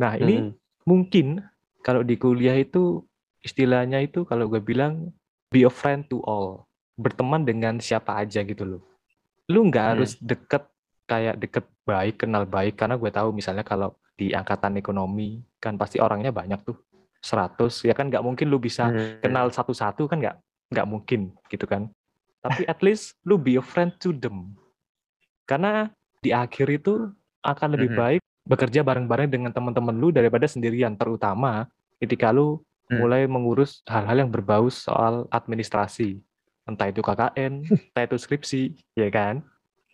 Nah 0.00 0.18
ini 0.18 0.50
hmm. 0.50 0.52
mungkin 0.88 1.44
kalau 1.84 2.00
di 2.00 2.16
kuliah 2.16 2.56
itu 2.56 3.04
istilahnya 3.44 4.00
itu 4.00 4.24
kalau 4.24 4.48
gue 4.48 4.58
bilang 4.58 5.12
be 5.52 5.68
a 5.68 5.70
friend 5.70 6.08
to 6.08 6.18
all 6.24 6.64
berteman 6.96 7.44
dengan 7.44 7.76
siapa 7.76 8.16
aja 8.16 8.40
gitu 8.40 8.64
loh 8.64 8.82
lu 9.52 9.68
nggak 9.68 9.84
hmm. 9.84 9.92
harus 9.92 10.12
deket 10.16 10.64
kayak 11.04 11.36
deket 11.36 11.68
baik 11.84 12.24
kenal 12.24 12.48
baik 12.48 12.80
karena 12.80 12.96
gue 12.96 13.10
tahu 13.12 13.36
misalnya 13.36 13.60
kalau 13.60 13.92
di 14.16 14.32
angkatan 14.32 14.80
ekonomi 14.80 15.44
kan 15.60 15.76
pasti 15.76 16.00
orangnya 16.00 16.32
banyak 16.32 16.64
tuh 16.64 16.80
100 17.20 17.60
ya 17.84 17.92
kan 17.92 18.08
nggak 18.08 18.24
mungkin 18.24 18.48
lu 18.48 18.56
bisa 18.56 18.88
hmm. 18.88 19.20
kenal 19.20 19.52
satu-satu 19.52 20.08
kan 20.08 20.16
nggak 20.16 20.36
nggak 20.72 20.86
mungkin 20.88 21.36
gitu 21.52 21.68
kan 21.68 21.92
tapi 22.44 22.68
at 22.68 22.80
least 22.84 23.16
lu 23.24 23.40
be 23.40 23.56
a 23.56 23.64
friend 23.64 23.96
to 23.96 24.12
them. 24.12 24.52
Karena 25.44 25.88
di 26.20 26.32
akhir 26.32 26.66
itu 26.72 27.12
akan 27.44 27.68
lebih 27.76 27.92
Mhm. 27.92 27.98
baik 28.00 28.22
bekerja 28.44 28.80
bareng-bareng 28.84 29.28
dengan 29.28 29.50
teman-teman 29.52 29.96
lu 29.96 30.12
daripada 30.12 30.44
sendirian, 30.44 30.96
terutama 30.96 31.68
ketika 31.96 32.28
lu 32.28 32.60
Hmm. 32.84 33.00
mulai 33.00 33.24
mengurus 33.24 33.80
hal-hal 33.88 34.24
yang 34.24 34.28
berbau 34.28 34.68
soal 34.68 35.24
administrasi. 35.32 36.20
Entah 36.68 36.92
itu 36.92 37.00
KKN, 37.00 37.64
entah 37.92 38.04
itu 38.04 38.16
skripsi, 38.20 38.62
ya 38.92 39.08
kan? 39.08 39.40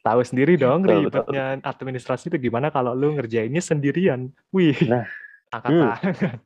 Tahu 0.02 0.26
sendiri 0.26 0.58
dong 0.58 0.82
Betul, 0.82 1.06
betul. 1.06 1.22
ribetnya 1.22 1.44
administrasi 1.62 2.32
itu 2.34 2.50
gimana 2.50 2.74
kalau 2.74 2.90
lu 2.96 3.14
ngerjainnya 3.14 3.62
sendirian. 3.62 4.34
Wih, 4.50 4.74
Nah, 4.90 5.06
angkat 5.54 5.70
hmm. 5.70 5.82
tangan. 5.86 6.36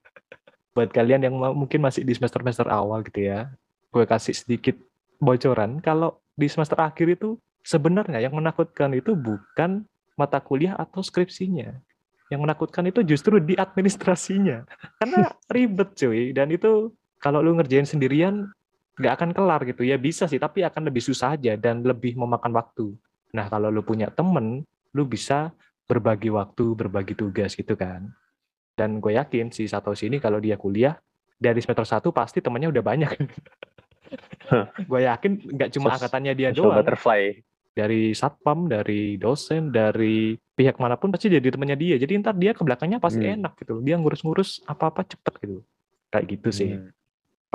Buat 0.74 0.90
kalian 0.92 1.22
yang 1.24 1.34
mungkin 1.54 1.80
masih 1.80 2.02
di 2.04 2.12
semester-semester 2.12 2.66
awal 2.68 3.00
gitu 3.08 3.24
ya, 3.24 3.48
gue 3.88 4.04
kasih 4.04 4.34
sedikit 4.36 4.76
bocoran. 5.16 5.78
Kalau 5.80 6.20
di 6.34 6.50
semester 6.50 6.76
akhir 6.76 7.14
itu 7.14 7.38
sebenarnya 7.64 8.20
yang 8.20 8.36
menakutkan 8.36 8.92
itu 8.92 9.16
bukan 9.16 9.88
mata 10.14 10.38
kuliah 10.38 10.76
atau 10.76 11.00
skripsinya. 11.00 11.74
Yang 12.28 12.40
menakutkan 12.40 12.84
itu 12.88 13.00
justru 13.02 13.40
di 13.40 13.56
administrasinya. 13.56 14.68
Karena 15.00 15.32
ribet 15.50 15.96
cuy. 15.96 16.30
Dan 16.30 16.52
itu 16.52 16.92
kalau 17.18 17.40
lu 17.40 17.56
ngerjain 17.56 17.88
sendirian 17.88 18.52
nggak 19.00 19.12
akan 19.18 19.30
kelar 19.34 19.60
gitu 19.66 19.82
ya. 19.82 19.98
Bisa 19.98 20.28
sih, 20.30 20.38
tapi 20.38 20.62
akan 20.62 20.92
lebih 20.92 21.02
susah 21.02 21.34
aja 21.34 21.56
dan 21.58 21.82
lebih 21.82 22.14
memakan 22.14 22.52
waktu. 22.54 22.94
Nah 23.34 23.50
kalau 23.50 23.72
lu 23.72 23.82
punya 23.82 24.12
temen, 24.12 24.62
lu 24.94 25.02
bisa 25.02 25.50
berbagi 25.90 26.30
waktu, 26.30 26.76
berbagi 26.78 27.18
tugas 27.18 27.58
gitu 27.58 27.74
kan. 27.74 28.12
Dan 28.74 28.98
gue 28.98 29.14
yakin 29.14 29.54
si 29.54 29.66
Satoshi 29.66 30.10
ini 30.10 30.18
kalau 30.18 30.42
dia 30.42 30.58
kuliah, 30.58 30.98
dari 31.38 31.60
semester 31.62 31.86
1 31.86 32.10
pasti 32.14 32.38
temennya 32.42 32.70
udah 32.70 32.82
banyak. 32.82 33.10
gue 34.90 35.00
yakin 35.02 35.32
nggak 35.58 35.70
cuma 35.74 35.94
angkatannya 35.94 36.32
dia 36.34 36.50
doang 36.54 36.78
butterfly. 36.78 37.34
Dari 37.74 38.14
satpam, 38.14 38.70
dari 38.70 39.18
dosen, 39.18 39.74
dari 39.74 40.38
pihak 40.54 40.78
mana 40.78 40.94
pun 40.94 41.10
pasti 41.10 41.26
jadi 41.26 41.50
temannya 41.50 41.74
dia. 41.74 41.96
Jadi 41.98 42.22
ntar 42.22 42.38
dia 42.38 42.54
ke 42.54 42.62
belakangnya 42.62 43.02
pasti 43.02 43.26
Hmm. 43.26 43.42
enak 43.42 43.58
gitu. 43.58 43.82
Dia 43.82 43.98
ngurus-ngurus 43.98 44.62
apa-apa 44.64 45.02
cepet 45.02 45.34
gitu. 45.42 45.58
Kayak 46.14 46.24
gitu 46.38 46.48
sih. 46.54 46.70
Hmm. 46.78 46.94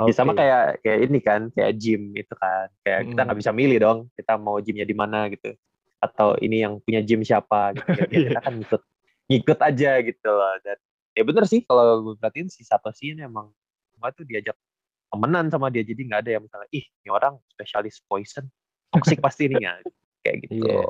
Ya, 0.00 0.12
sama 0.16 0.32
kayak 0.32 0.80
kayak 0.80 0.98
ini 1.08 1.18
kan, 1.20 1.40
kayak 1.52 1.72
gym 1.76 2.12
itu 2.16 2.32
kan. 2.36 2.68
Kayak 2.84 3.12
kita 3.12 3.20
Mm. 3.20 3.26
nggak 3.28 3.38
bisa 3.40 3.52
milih 3.52 3.78
dong, 3.80 3.98
kita 4.16 4.32
mau 4.40 4.56
gymnya 4.60 4.88
di 4.88 4.96
mana 4.96 5.28
gitu. 5.28 5.52
Atau 6.00 6.40
ini 6.40 6.64
yang 6.64 6.80
punya 6.80 7.00
gym 7.04 7.20
siapa 7.20 7.76
gitu. 7.76 7.88
Ya, 7.96 8.04
kita 8.40 8.40
kan 8.44 8.54
ngikut 8.60 8.80
ngikut 9.28 9.58
aja 9.60 9.90
gitu 10.00 10.28
loh. 10.28 10.56
Dan 10.64 10.76
ya 11.16 11.22
bener 11.24 11.44
sih 11.44 11.60
kalau 11.64 12.00
gue 12.00 12.14
perhatiin 12.16 12.48
si 12.48 12.64
Satoshi 12.64 13.12
ini 13.12 13.24
emang 13.28 13.52
semua 13.92 14.08
tuh 14.12 14.24
diajak 14.24 14.56
temenan 15.12 15.52
sama 15.52 15.68
dia. 15.68 15.84
Jadi 15.84 16.00
nggak 16.08 16.20
ada 16.24 16.30
yang 16.32 16.42
misalnya, 16.48 16.68
ih 16.72 16.84
ini 16.84 17.08
orang 17.12 17.36
spesialis 17.52 18.00
poison, 18.04 18.48
toxic 18.88 19.20
pasti 19.20 19.52
ini 19.52 19.60
ya. 19.60 19.80
Kayak 20.24 20.36
gitu. 20.48 20.68
Iya. 20.68 20.84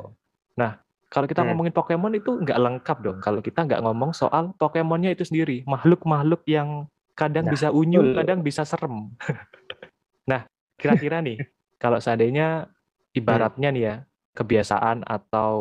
Nah, 0.57 0.71
kalau 1.11 1.27
kita 1.27 1.43
Hmm. 1.43 1.51
ngomongin 1.51 1.73
Pokemon 1.75 2.13
itu 2.15 2.31
nggak 2.39 2.59
lengkap 2.59 2.97
dong. 3.03 3.17
Kalau 3.19 3.39
kita 3.39 3.67
nggak 3.67 3.81
ngomong 3.83 4.11
soal 4.11 4.55
Pokemonnya 4.55 5.11
itu 5.11 5.27
sendiri. 5.27 5.63
Makhluk-makhluk 5.67 6.43
yang 6.47 6.87
kadang 7.15 7.47
Nah, 7.47 7.53
bisa 7.53 7.67
unyu, 7.71 8.01
betul. 8.01 8.17
kadang 8.23 8.39
bisa 8.43 8.61
serem. 8.63 9.11
nah, 10.31 10.47
kira-kira 10.79 11.19
nih, 11.19 11.39
kalau 11.79 11.99
seandainya 11.99 12.71
ibaratnya 13.11 13.69
nih 13.71 13.83
ya, 13.83 13.95
kebiasaan 14.35 15.03
atau 15.03 15.53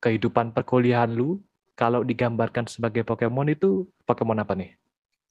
kehidupan 0.00 0.56
perkuliahan 0.56 1.12
lu, 1.12 1.44
kalau 1.74 2.00
digambarkan 2.00 2.64
sebagai 2.70 3.04
Pokemon 3.04 3.52
itu 3.52 3.88
Pokemon 4.08 4.40
apa 4.40 4.56
nih? 4.56 4.72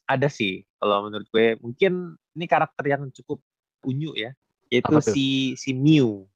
ada 0.03 0.27
sih 0.27 0.67
kalau 0.83 1.07
menurut 1.07 1.27
gue 1.31 1.55
mungkin 1.63 2.19
ini 2.35 2.45
karakter 2.45 2.85
yang 2.91 3.07
cukup 3.15 3.39
unyu 3.87 4.11
ya 4.19 4.35
yaitu 4.67 4.99
si 4.99 5.55
si 5.55 5.71
Mew 5.71 6.27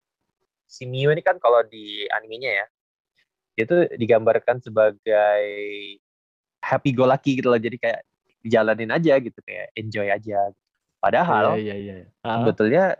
si 0.67 0.83
Mew 0.86 1.09
ini 1.15 1.24
kan 1.24 1.39
kalau 1.39 1.63
di 1.63 2.05
animenya 2.12 2.63
ya 2.63 2.65
itu 3.57 3.89
digambarkan 3.97 4.62
sebagai 4.62 5.43
happy 6.62 6.93
go 6.93 7.09
lucky 7.09 7.41
gitu 7.41 7.50
loh 7.50 7.57
jadi 7.57 7.79
kayak 7.79 8.00
dijalanin 8.47 8.95
aja 8.95 9.19
gitu 9.19 9.39
kayak 9.43 9.74
enjoy 9.75 10.07
aja. 10.07 10.55
Padahal 11.03 11.59
Iya, 11.59 11.75
iya, 11.75 11.93
iya. 12.03 12.07
Ah, 12.24 12.41
sebetulnya 12.41 12.95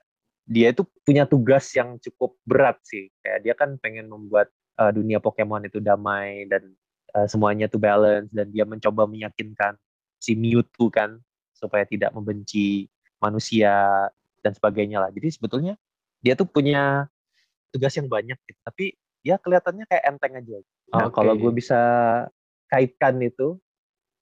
dia 0.48 0.72
itu 0.76 0.84
punya 1.08 1.24
tugas 1.24 1.72
yang 1.72 1.96
cukup 2.04 2.36
berat 2.44 2.78
sih. 2.84 3.08
Kayak 3.24 3.40
dia 3.48 3.54
kan 3.56 3.80
pengen 3.80 4.12
membuat 4.12 4.52
uh, 4.76 4.92
dunia 4.92 5.24
Pokemon 5.24 5.72
itu 5.72 5.80
damai 5.80 6.46
dan 6.52 6.68
uh, 7.16 7.26
semuanya 7.26 7.72
tuh 7.72 7.80
balance 7.80 8.30
dan 8.36 8.52
dia 8.52 8.68
mencoba 8.68 9.08
meyakinkan 9.08 9.80
si 10.20 10.36
Mewtwo 10.36 10.92
kan 10.92 11.18
supaya 11.56 11.88
tidak 11.88 12.14
membenci 12.14 12.86
manusia 13.18 14.08
dan 14.44 14.52
sebagainya 14.54 15.02
lah. 15.02 15.10
Jadi 15.10 15.34
sebetulnya 15.34 15.74
dia 16.22 16.38
tuh 16.38 16.46
punya 16.46 17.10
tugas 17.78 17.94
yang 17.94 18.10
banyak 18.10 18.38
gitu 18.50 18.60
tapi 18.66 18.86
dia 19.22 19.38
kelihatannya 19.38 19.86
kayak 19.86 20.04
enteng 20.10 20.34
aja 20.34 20.58
nah 20.90 21.06
Oke. 21.08 21.14
kalau 21.14 21.38
gue 21.38 21.52
bisa 21.54 21.80
kaitkan 22.68 23.22
itu 23.22 23.62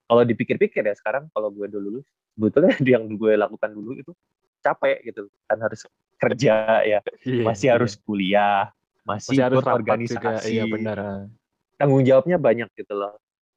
kalau 0.05 0.21
dipikir-pikir 0.21 0.83
ya 0.83 0.93
sekarang 0.93 1.31
kalau 1.31 1.47
gue 1.49 1.65
dulu 1.65 1.87
lulus 1.99 2.05
sebetulnya 2.35 2.75
yang 2.99 3.07
gue 3.07 3.33
lakukan 3.39 3.71
dulu 3.71 3.95
itu 3.95 4.11
capek 4.59 4.99
gitu 5.07 5.31
kan 5.47 5.57
harus 5.61 5.87
kerja 6.19 6.83
ya 6.83 6.99
Iya, 7.23 7.43
masih 7.45 7.67
iya. 7.69 7.73
harus 7.77 7.93
kuliah 8.01 8.69
masih, 9.05 9.37
masih 9.37 9.43
harus 9.45 9.61
organisasi 9.61 10.17
juga. 10.17 10.41
Iya 10.49 10.63
benar. 10.65 10.97
ah. 10.97 11.21
tanggung 11.77 12.03
jawabnya 12.03 12.35
banyak 12.35 12.67
gitu 12.75 12.93
loh 12.93 13.15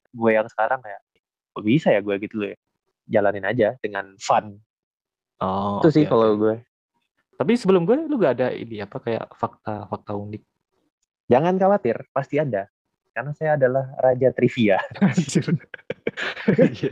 gue 0.09 0.31
yang 0.31 0.47
sekarang 0.47 0.79
kayak 0.81 1.01
kok 1.51 1.63
bisa 1.65 1.89
ya 1.91 1.99
gue 1.99 2.15
gitu 2.21 2.35
loh 2.39 2.47
ya 2.53 2.57
jalanin 3.09 3.45
aja 3.45 3.75
dengan 3.83 4.15
fun 4.21 4.57
Oh, 5.39 5.79
itu 5.79 5.87
sih 5.95 6.03
oke, 6.03 6.11
kalau 6.11 6.35
oke. 6.35 6.39
gue 6.43 6.55
Tapi 7.39 7.55
sebelum 7.55 7.87
gue, 7.87 7.95
lu 8.03 8.19
gak 8.19 8.35
ada 8.35 8.47
ini 8.51 8.83
apa 8.83 8.99
kayak 8.99 9.31
fakta-fakta 9.33 10.11
unik. 10.11 10.43
jangan 11.25 11.55
khawatir 11.55 12.09
pasti 12.09 12.35
ada 12.35 12.65
karena 13.09 13.31
saya 13.31 13.53
adalah 13.53 13.85
raja 13.97 14.29
trivia. 14.31 14.81
Iya. 16.49 16.91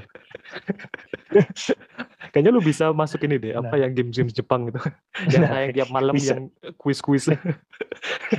Kayaknya 2.30 2.52
lu 2.52 2.62
bisa 2.62 2.92
masuk 2.92 3.24
ini 3.24 3.36
deh, 3.38 3.54
apa 3.54 3.68
Nah. 3.70 3.80
yang 3.82 3.92
game-game 3.92 4.30
Jepang 4.30 4.70
gitu. 4.70 4.78
yang 5.34 5.42
Nah, 5.42 5.52
kayak 5.52 5.72
tiap 5.74 5.90
malam 5.90 6.14
bisa. 6.14 6.38
yang 6.38 6.48
quiz-quiz. 6.76 7.34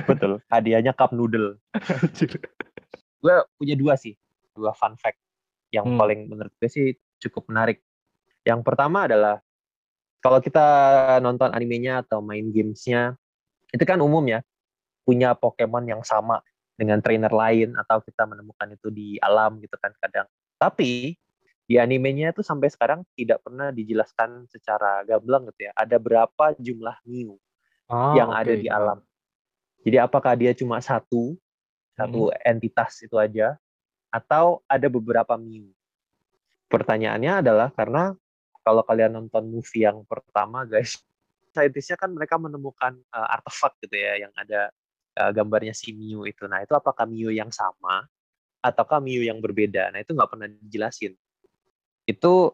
betul 0.05 0.39
hadiahnya 0.47 0.93
cup 0.93 1.11
noodle 1.11 1.59
gue 3.19 3.35
punya 3.59 3.75
dua 3.75 3.93
sih 3.93 4.15
dua 4.51 4.71
fun 4.71 4.95
fact 4.95 5.19
yang 5.69 5.83
Hmm. 5.85 5.99
paling 5.99 6.19
menurut 6.25 6.53
gue 6.55 6.69
sih 6.69 6.87
cukup 7.19 7.45
menarik 7.45 7.83
yang 8.41 8.63
pertama 8.63 9.03
adalah 9.03 9.43
kalau 10.19 10.39
kita 10.43 10.65
nonton 11.23 11.51
animenya 11.51 12.03
atau 12.03 12.19
main 12.19 12.47
gamesnya 12.51 13.15
itu 13.71 13.83
kan 13.83 13.99
umum 13.99 14.23
ya 14.27 14.43
punya 15.03 15.33
Pokemon 15.33 15.89
yang 15.89 16.03
sama 16.05 16.43
dengan 16.79 17.03
trainer 17.03 17.31
lain 17.31 17.75
atau 17.75 17.99
kita 18.03 18.23
menemukan 18.23 18.71
itu 18.71 18.87
di 18.91 19.07
alam 19.19 19.59
gitu 19.59 19.75
kan 19.79 19.91
kadang 19.99 20.27
tapi 20.59 21.15
di 21.69 21.77
animenya 21.77 22.33
itu 22.33 22.41
sampai 22.41 22.71
sekarang 22.71 23.05
tidak 23.13 23.45
pernah 23.45 23.69
dijelaskan 23.69 24.49
secara 24.49 25.05
gamblang 25.05 25.45
gitu 25.53 25.69
ya 25.69 25.71
ada 25.77 25.97
berapa 26.01 26.57
jumlah 26.57 26.97
Mew 27.05 27.37
Ah, 27.89 28.13
yang 28.13 28.29
ada 28.29 28.53
oke. 28.53 28.61
di 28.61 28.69
alam. 28.69 29.01
Jadi 29.81 29.97
apakah 29.97 30.37
dia 30.37 30.53
cuma 30.53 30.77
satu, 30.77 31.33
satu 31.97 32.29
entitas 32.45 33.01
itu 33.01 33.17
aja, 33.17 33.57
atau 34.13 34.61
ada 34.69 34.85
beberapa 34.85 35.33
Mew? 35.41 35.73
Pertanyaannya 36.69 37.41
adalah 37.41 37.73
karena 37.73 38.13
kalau 38.69 38.85
kalian 38.85 39.17
nonton 39.17 39.49
movie 39.49 39.81
yang 39.81 40.05
pertama, 40.05 40.61
guys, 40.69 41.01
saintisnya 41.57 41.97
kan 41.97 42.13
mereka 42.13 42.37
menemukan 42.37 42.93
uh, 43.09 43.33
artefak 43.33 43.73
gitu 43.81 43.97
ya, 43.97 44.29
yang 44.29 44.33
ada 44.37 44.69
uh, 45.17 45.33
gambarnya 45.33 45.73
si 45.73 45.89
Mew 45.89 46.29
itu. 46.29 46.45
Nah 46.45 46.61
itu 46.61 46.77
apakah 46.77 47.09
Mew 47.09 47.33
yang 47.33 47.49
sama, 47.49 48.05
ataukah 48.61 49.01
Mew 49.01 49.25
yang 49.25 49.41
berbeda? 49.41 49.89
Nah 49.89 50.05
itu 50.05 50.13
nggak 50.13 50.29
pernah 50.29 50.45
dijelasin. 50.45 51.17
Itu 52.05 52.53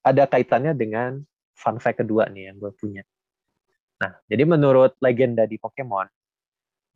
ada 0.00 0.24
kaitannya 0.24 0.72
dengan 0.72 1.20
fun 1.52 1.76
fact 1.76 2.00
kedua 2.00 2.24
nih 2.32 2.48
yang 2.48 2.56
gue 2.56 2.72
punya. 2.72 3.04
Nah, 4.00 4.16
jadi 4.24 4.48
menurut 4.48 4.96
legenda 5.04 5.44
di 5.44 5.60
Pokemon, 5.60 6.08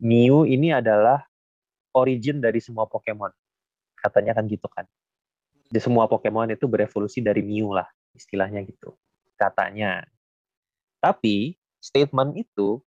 Mew 0.01 0.49
ini 0.49 0.73
adalah 0.73 1.21
origin 1.93 2.41
dari 2.41 2.65
semua 2.65 2.89
Pokemon. 2.89 3.29
Katanya 4.01 4.33
kan 4.33 4.49
gitu 4.49 4.65
kan. 4.73 4.89
Di 5.69 5.77
semua 5.85 6.09
Pokemon 6.09 6.57
itu 6.57 6.65
berevolusi 6.65 7.21
dari 7.21 7.45
Mew 7.45 7.77
lah, 7.77 7.85
istilahnya 8.15 8.63
gitu. 8.65 8.95
Katanya. 9.35 10.07
Tapi 11.03 11.59
statement 11.83 12.39
itu 12.39 12.81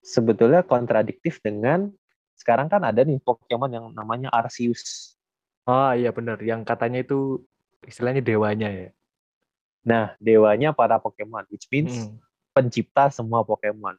sebetulnya 0.00 0.64
kontradiktif 0.64 1.42
dengan 1.44 1.92
sekarang 2.38 2.72
kan 2.72 2.80
ada 2.80 3.04
nih 3.04 3.20
Pokemon 3.20 3.68
yang 3.68 3.86
namanya 3.92 4.32
Arceus. 4.32 5.12
Ah 5.68 5.92
iya 5.92 6.08
benar, 6.08 6.40
yang 6.40 6.64
katanya 6.64 7.04
itu 7.04 7.44
istilahnya 7.84 8.24
dewanya 8.24 8.72
ya. 8.72 8.88
Nah, 9.84 10.16
dewanya 10.16 10.72
para 10.72 10.96
Pokemon, 10.96 11.44
which 11.52 11.68
means 11.68 12.08
Mm. 12.08 12.16
pencipta 12.56 13.12
semua 13.12 13.44
Pokemon. 13.44 13.96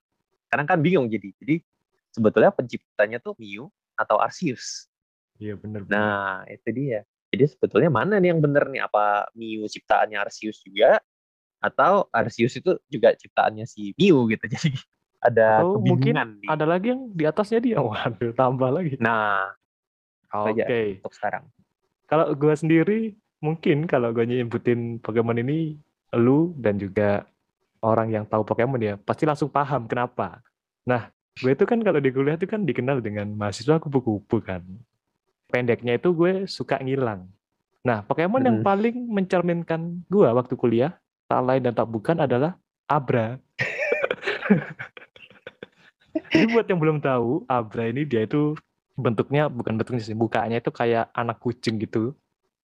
Sekarang 0.50 0.66
kan 0.66 0.80
bingung 0.82 1.06
jadi. 1.06 1.30
Jadi 1.38 1.62
sebetulnya 2.10 2.50
penciptanya 2.50 3.22
tuh 3.22 3.38
Mew 3.38 3.70
atau 3.94 4.18
Arceus. 4.18 4.90
Iya 5.38 5.58
benar. 5.58 5.86
Nah, 5.90 6.46
itu 6.50 6.70
dia. 6.74 7.02
Jadi 7.32 7.44
sebetulnya 7.48 7.88
mana 7.88 8.20
nih 8.20 8.36
yang 8.36 8.44
benar 8.44 8.68
nih? 8.68 8.84
Apa 8.84 9.32
Mew 9.32 9.64
ciptaannya 9.64 10.20
Arceus 10.20 10.60
juga? 10.62 11.00
Atau 11.64 12.12
Arceus 12.12 12.60
itu 12.60 12.76
juga 12.92 13.16
ciptaannya 13.16 13.64
si 13.64 13.96
Mew 13.96 14.28
gitu. 14.28 14.46
Jadi 14.54 14.76
ada 15.24 15.64
Atau 15.64 15.80
mungkin 15.80 16.18
nih. 16.18 16.50
ada 16.50 16.66
lagi 16.68 16.92
yang 16.92 17.08
di 17.16 17.24
atasnya 17.24 17.64
dia. 17.64 17.80
Waduh, 17.88 18.36
tambah 18.36 18.68
lagi. 18.68 19.00
Nah, 19.00 19.56
Oke. 20.34 20.60
aja. 20.60 20.76
untuk 21.00 21.16
sekarang. 21.16 21.48
Kalau 22.12 22.36
gue 22.36 22.52
sendiri, 22.52 23.00
mungkin 23.40 23.88
kalau 23.88 24.12
gue 24.12 24.28
nyebutin 24.28 25.00
Pokemon 25.00 25.40
ini, 25.40 25.80
lu 26.20 26.52
dan 26.60 26.76
juga 26.76 27.24
orang 27.80 28.12
yang 28.12 28.26
tahu 28.28 28.44
Pokemon 28.44 28.82
ya, 28.84 28.96
pasti 29.00 29.24
langsung 29.24 29.48
paham 29.48 29.88
kenapa. 29.88 30.44
Nah, 30.84 31.08
gue 31.40 31.56
itu 31.56 31.64
kan 31.64 31.80
kalau 31.80 32.04
di 32.04 32.12
kuliah 32.12 32.36
itu 32.36 32.50
kan 32.50 32.68
dikenal 32.68 33.00
dengan 33.00 33.32
mahasiswa 33.32 33.80
kupu-kupu 33.80 34.44
kan. 34.44 34.60
Pendeknya 35.52 36.00
itu 36.00 36.16
gue 36.16 36.48
suka 36.48 36.80
ngilang. 36.80 37.28
Nah, 37.84 38.06
Pokemon 38.08 38.46
yang 38.46 38.58
Mm. 38.62 38.66
paling 38.66 38.96
mencerminkan 39.10 40.06
gue 40.08 40.30
waktu 40.32 40.54
kuliah, 40.56 40.96
tak 41.28 41.42
lain 41.44 41.62
dan 41.66 41.74
tak 41.76 41.90
bukan 41.90 42.24
adalah 42.24 42.56
Abra. 42.88 43.36
Jadi 46.32 46.46
buat 46.52 46.68
yang 46.68 46.80
belum 46.80 46.98
tahu, 47.04 47.44
Abra 47.48 47.88
ini 47.88 48.08
dia 48.08 48.24
itu 48.24 48.56
bentuknya 48.96 49.48
bukan 49.48 49.80
bentuknya 49.80 50.04
sih, 50.04 50.16
mukanya 50.16 50.60
itu 50.60 50.72
kayak 50.72 51.12
anak 51.16 51.40
kucing 51.40 51.80
gitu. 51.80 52.16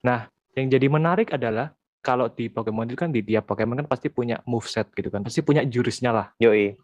Nah, 0.04 0.28
yang 0.54 0.68
jadi 0.68 0.88
menarik 0.92 1.32
adalah 1.32 1.72
kalau 2.04 2.28
di 2.32 2.52
Pokemon 2.52 2.92
itu 2.92 3.00
kan 3.00 3.10
di 3.12 3.24
tiap 3.24 3.48
Pokemon 3.48 3.84
kan 3.84 3.88
pasti 3.88 4.12
punya 4.12 4.40
moveset 4.44 4.92
gitu 4.94 5.08
kan, 5.08 5.24
pasti 5.24 5.40
punya 5.44 5.64
jurusnya 5.64 6.12
lah. 6.12 6.28
Yoi. 6.40 6.76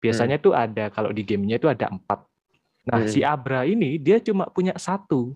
Biasanya 0.00 0.36
itu 0.36 0.52
ada 0.52 0.92
kalau 0.92 1.10
di 1.10 1.24
gamenya 1.24 1.56
itu 1.56 1.66
ada 1.66 1.88
empat. 1.88 2.20
Nah, 2.86 3.02
Hmm. 3.02 3.10
si 3.10 3.20
Abra 3.26 3.66
ini 3.66 3.98
dia 3.98 4.22
cuma 4.22 4.46
punya 4.46 4.78
satu 4.78 5.34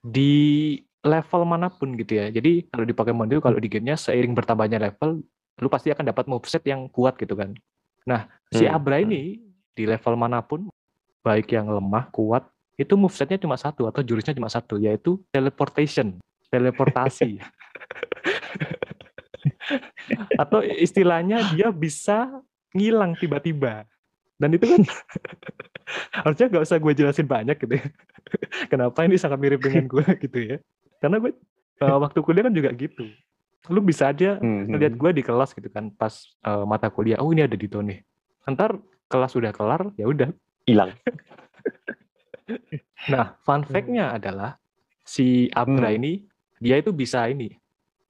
di 0.00 0.80
level 1.04 1.44
mana 1.44 1.68
pun 1.68 1.92
gitu 1.94 2.16
ya. 2.16 2.32
Jadi 2.32 2.66
kalau 2.72 2.88
di 2.88 2.94
Pokemon 2.96 3.28
itu 3.30 3.42
kalau 3.44 3.60
di 3.60 3.68
gamenya 3.68 4.00
seiring 4.00 4.32
bertambahnya 4.32 4.80
level, 4.80 5.20
lu 5.60 5.68
pasti 5.68 5.92
akan 5.92 6.08
dapat 6.08 6.24
moveset 6.26 6.64
yang 6.64 6.88
kuat 6.88 7.20
gitu 7.20 7.36
kan. 7.36 7.52
Nah, 8.08 8.26
si 8.48 8.64
Hmm. 8.64 8.74
Abra 8.74 9.04
ini 9.04 9.44
di 9.76 9.84
level 9.84 10.16
mana 10.16 10.40
pun, 10.40 10.72
baik 11.20 11.52
yang 11.52 11.68
lemah, 11.68 12.08
kuat, 12.08 12.48
itu 12.80 12.96
movesetnya 12.96 13.36
cuma 13.36 13.60
satu 13.60 13.84
atau 13.88 14.00
jurusnya 14.00 14.32
cuma 14.32 14.48
satu, 14.48 14.80
yaitu 14.80 15.20
teleportation, 15.28 16.16
teleportasi. 16.48 17.40
atau 20.42 20.60
istilahnya 20.62 21.52
dia 21.52 21.68
bisa 21.72 22.40
ngilang 22.72 23.16
tiba-tiba. 23.16 23.84
Dan 24.36 24.52
itu 24.52 24.64
kan 24.68 24.82
harusnya 26.24 26.46
nggak 26.48 26.64
usah 26.64 26.76
gue 26.76 26.92
jelasin 26.92 27.24
banyak 27.24 27.56
gitu 27.56 27.74
ya. 27.80 27.86
Kenapa 28.72 29.02
ini 29.02 29.16
sangat 29.16 29.38
mirip 29.38 29.60
dengan 29.60 29.84
gue 29.86 30.04
gitu 30.24 30.38
ya. 30.38 30.56
Karena 30.98 31.16
gue 31.18 31.32
uh, 31.80 31.98
waktu 32.00 32.18
kuliah 32.20 32.44
kan 32.44 32.52
juga 32.52 32.70
gitu. 32.72 33.08
Lu 33.66 33.80
bisa 33.80 34.08
aja 34.08 34.38
Hmm, 34.38 34.70
ngeliat 34.70 34.94
gue 34.94 35.10
di 35.12 35.22
kelas 35.22 35.50
gitu 35.52 35.66
kan 35.68 35.90
pas 35.90 36.12
uh, 36.42 36.62
mata 36.62 36.86
kuliah. 36.86 37.18
Oh 37.18 37.30
ini 37.30 37.42
ada 37.42 37.56
Dito 37.56 37.80
nih. 37.80 37.98
Ntar 38.46 38.78
kelas 39.06 39.32
udah 39.34 39.50
kelar 39.50 39.90
ya 39.96 40.06
udah. 40.06 40.30
hilang. 40.66 40.90
Nah 43.06 43.38
fun 43.42 43.62
fact-nya 43.62 44.14
adalah 44.14 44.58
si 45.02 45.46
Abra 45.50 45.90
Hmm. 45.90 45.98
ini 45.98 46.12
dia 46.58 46.74
itu 46.74 46.90
bisa 46.90 47.26
ini 47.26 47.54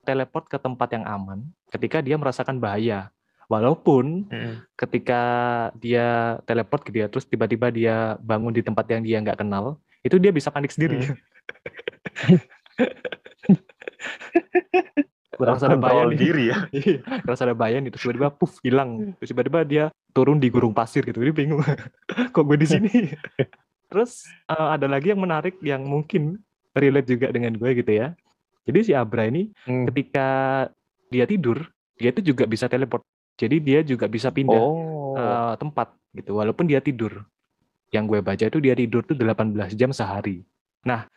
teleport 0.03 0.47
ke 0.47 0.57
tempat 0.57 0.89
yang 0.93 1.05
aman 1.05 1.45
ketika 1.69 2.01
dia 2.01 2.17
merasakan 2.17 2.57
bahaya. 2.57 3.13
Walaupun 3.47 4.27
Hmm. 4.27 4.59
ketika 4.75 5.21
dia 5.77 6.37
teleport 6.43 6.83
gitu 6.83 6.97
ya, 6.99 7.07
terus 7.07 7.25
tiba-tiba 7.25 7.71
dia 7.71 8.17
bangun 8.21 8.51
di 8.51 8.61
tempat 8.61 8.85
yang 8.89 9.01
dia 9.01 9.17
nggak 9.21 9.39
kenal, 9.39 9.79
itu 10.03 10.17
dia 10.19 10.31
bisa 10.31 10.51
panik 10.51 10.71
sendiri. 10.71 10.99
Hmm. 10.99 11.15
Kurang 15.37 15.61
ada 15.61 16.09
nih. 16.09 16.17
diri 16.17 16.45
ya. 16.49 16.57
Iya, 16.73 16.99
Terus 17.23 17.39
ada 17.39 17.53
bahaya 17.53 17.77
nih, 17.77 17.93
terus 17.93 18.03
tiba-tiba 18.03 18.33
puff 18.33 18.57
hilang. 18.65 19.13
Terus 19.21 19.29
tiba-tiba 19.31 19.61
dia 19.63 19.85
turun 20.11 20.41
di 20.41 20.49
gurun 20.49 20.73
pasir 20.73 21.05
gitu. 21.05 21.21
Dia 21.21 21.31
bingung. 21.31 21.61
Kok 22.35 22.43
gue 22.43 22.57
di 22.57 22.67
sini? 22.67 22.91
terus 23.87 24.27
eh, 24.51 24.69
ada 24.75 24.91
lagi 24.91 25.15
yang 25.15 25.23
menarik 25.23 25.63
yang 25.63 25.87
mungkin 25.87 26.43
relate 26.75 27.07
juga 27.07 27.31
dengan 27.31 27.55
gue 27.55 27.71
gitu 27.77 27.93
ya. 27.93 28.17
Jadi 28.67 28.79
si 28.83 28.93
Abra 28.97 29.29
ini 29.29 29.53
Hmm. 29.63 29.87
ketika 29.87 30.27
dia 31.07 31.23
tidur, 31.23 31.71
dia 31.95 32.11
itu 32.11 32.19
juga 32.25 32.49
bisa 32.49 32.67
teleport. 32.67 33.05
Jadi 33.37 33.57
dia 33.61 33.81
juga 33.85 34.09
bisa 34.09 34.33
pindah 34.33 34.59
Oh. 34.59 35.17
eh, 35.17 35.53
tempat 35.57 35.93
gitu 36.13 36.37
walaupun 36.37 36.65
dia 36.65 36.81
tidur 36.81 37.25
yang 37.93 38.05
gue 38.05 38.21
baca 38.21 38.45
itu 38.45 38.59
dia 38.61 38.73
tidur 38.73 39.05
tuh 39.05 39.17
18 39.17 39.73
jam 39.73 39.93
sehari 39.93 40.45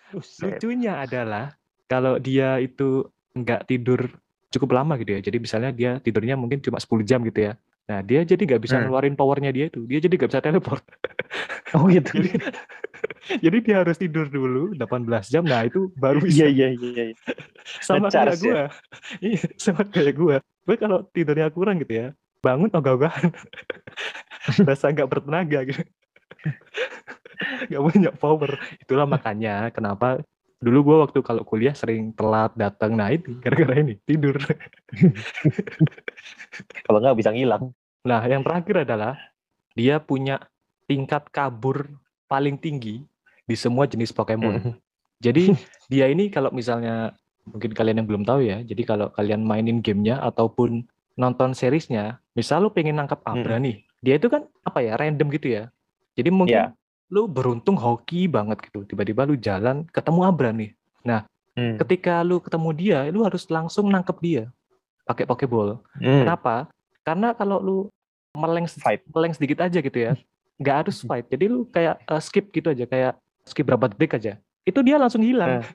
Buset. 0.10 0.42
lucunya 0.58 0.98
adalah 0.98 1.54
kalau 1.86 2.18
dia 2.18 2.58
itu 2.58 3.06
nggak 3.38 3.70
tidur 3.70 4.10
cukup 4.50 4.70
lama 4.74 4.98
gitu 4.98 5.14
ya 5.14 5.22
jadi 5.22 5.38
misalnya 5.38 5.70
dia 5.70 5.92
tidurnya 6.02 6.34
mungkin 6.34 6.58
cuma 6.60 6.82
10 6.82 7.06
jam 7.06 7.22
gitu 7.22 7.46
ya 7.46 7.54
nah 7.86 8.02
dia 8.02 8.26
jadi 8.26 8.42
nggak 8.42 8.62
bisa 8.62 8.82
Hmm. 8.82 8.90
ngeluarin 8.90 9.14
powernya 9.14 9.54
dia 9.54 9.70
itu 9.70 9.86
dia 9.86 10.02
jadi 10.02 10.14
nggak 10.18 10.30
bisa 10.34 10.42
teleport 10.42 10.82
Oh 11.78 11.86
gitu. 11.88 12.10
jadi 12.10 12.32
jadi 13.46 13.58
dia 13.62 13.76
harus 13.86 13.98
tidur 14.02 14.26
dulu 14.28 14.74
18 14.76 15.06
jam 15.30 15.44
nah 15.46 15.64
itu 15.64 15.94
baru 15.96 16.20
Iya 16.26 16.28
bisa 16.28 16.46
iya 16.50 16.68
iya. 16.74 17.04
iya. 17.14 17.16
sama 17.80 18.10
kayak 18.10 18.38
gue 18.42 18.62
iya 19.22 19.40
sama 19.62 19.84
kayak 19.86 20.14
gue 20.18 20.36
gue 20.42 20.76
kalau 20.76 21.06
tidurnya 21.14 21.54
kurang 21.54 21.80
gitu 21.82 21.94
ya 21.94 22.08
bangun 22.40 22.72
ogah-ogahan 22.72 23.30
rasa 24.68 24.92
nggak 24.96 25.10
bertenaga 25.12 25.60
gitu 25.68 25.84
nggak 27.70 27.82
punya 27.84 28.12
power 28.16 28.58
itulah 28.80 29.08
makanya 29.08 29.70
kenapa 29.72 30.24
dulu 30.60 30.92
gue 30.92 30.98
waktu 31.08 31.20
kalau 31.24 31.44
kuliah 31.48 31.72
sering 31.72 32.12
telat 32.12 32.52
datang 32.60 32.96
nah 32.96 33.08
itu 33.12 33.32
gara-gara 33.40 33.80
ini 33.80 33.96
tidur 34.04 34.36
Kalau 36.84 37.00
nggak 37.00 37.16
bisa 37.16 37.32
ngilang. 37.32 37.72
nah 38.04 38.20
yang 38.28 38.44
terakhir 38.44 38.84
adalah 38.88 39.16
dia 39.76 40.00
punya 40.04 40.40
tingkat 40.90 41.30
kabur 41.30 41.86
paling 42.26 42.58
tinggi 42.58 43.06
di 43.46 43.56
semua 43.56 43.86
jenis 43.86 44.10
Pokemon 44.10 44.56
Hmm. 44.58 44.74
Jadi 45.22 45.54
dia 45.92 46.10
ini 46.10 46.34
kalau 46.34 46.50
misalnya 46.50 47.14
mungkin 47.46 47.76
kalian 47.78 48.02
yang 48.02 48.08
belum 48.10 48.24
tahu 48.26 48.42
ya, 48.46 48.66
jadi 48.66 48.82
kalau 48.88 49.14
kalian 49.14 49.46
mainin 49.46 49.86
gamenya 49.86 50.18
ataupun 50.22 50.86
nonton 51.20 51.52
seriesnya, 51.54 52.18
misal 52.34 52.66
lu 52.66 52.70
pengen 52.72 52.98
nangkap 52.98 53.20
Abra 53.28 53.60
nih, 53.60 53.84
dia 54.00 54.16
itu 54.16 54.32
kan 54.32 54.48
apa 54.64 54.80
ya 54.80 54.96
random 54.96 55.28
gitu 55.36 55.54
ya. 55.60 55.64
Jadi 56.16 56.30
mungkin 56.32 56.56
Iya. 56.56 56.68
lu 57.12 57.28
beruntung 57.28 57.76
hoki 57.76 58.30
banget 58.32 58.64
gitu, 58.70 58.86
tiba-tiba 58.88 59.28
lu 59.28 59.36
jalan 59.36 59.84
ketemu 59.92 60.20
Abra 60.24 60.50
nih. 60.56 60.72
Hmm. 61.60 61.76
Ketika 61.76 62.24
lu 62.24 62.40
ketemu 62.40 62.70
dia, 62.72 63.00
lu 63.12 63.28
harus 63.28 63.44
langsung 63.52 63.92
nangkep 63.92 64.18
dia 64.24 64.44
pakai 65.04 65.28
Pokeball. 65.28 65.84
Hmm. 66.00 66.24
Kenapa? 66.24 66.72
Karena 67.04 67.36
kalau 67.36 67.60
lu 67.60 67.78
meleng 68.32 68.70
Fight. 68.70 69.04
meleng 69.12 69.36
sedikit 69.36 69.66
aja 69.68 69.84
gitu 69.84 69.98
ya, 70.00 70.16
nggak 70.60 70.76
harus 70.86 70.98
fight. 71.02 71.26
Jadi 71.26 71.46
lu 71.48 71.66
kayak 71.66 72.04
eh, 72.04 72.22
skip 72.22 72.52
gitu 72.52 72.70
aja, 72.70 72.86
kayak 72.86 73.14
skip 73.44 73.64
berapa 73.64 73.88
detik 73.90 74.16
aja. 74.16 74.34
Itu 74.62 74.84
dia 74.84 75.00
langsung 75.00 75.24
hilang. 75.24 75.64
Nah. 75.64 75.68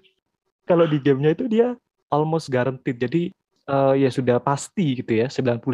Kalau 0.64 0.84
di 0.84 0.96
gamenya 0.96 1.32
itu 1.32 1.44
dia 1.44 1.74
almost 2.08 2.48
guaranteed. 2.48 2.96
Jadi 2.96 3.22
eh, 3.64 3.94
ya 3.96 4.08
sudah 4.08 4.36
pasti 4.38 5.00
gitu 5.00 5.16
ya, 5.16 5.26
99% 5.26 5.64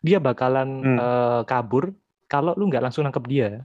dia 0.00 0.18
bakalan 0.18 0.68
Hmm. 0.82 0.98
eh, 0.98 1.40
kabur 1.46 1.94
kalau 2.26 2.54
lu 2.54 2.66
nggak 2.66 2.82
langsung 2.84 3.06
nangkep 3.06 3.24
dia. 3.26 3.62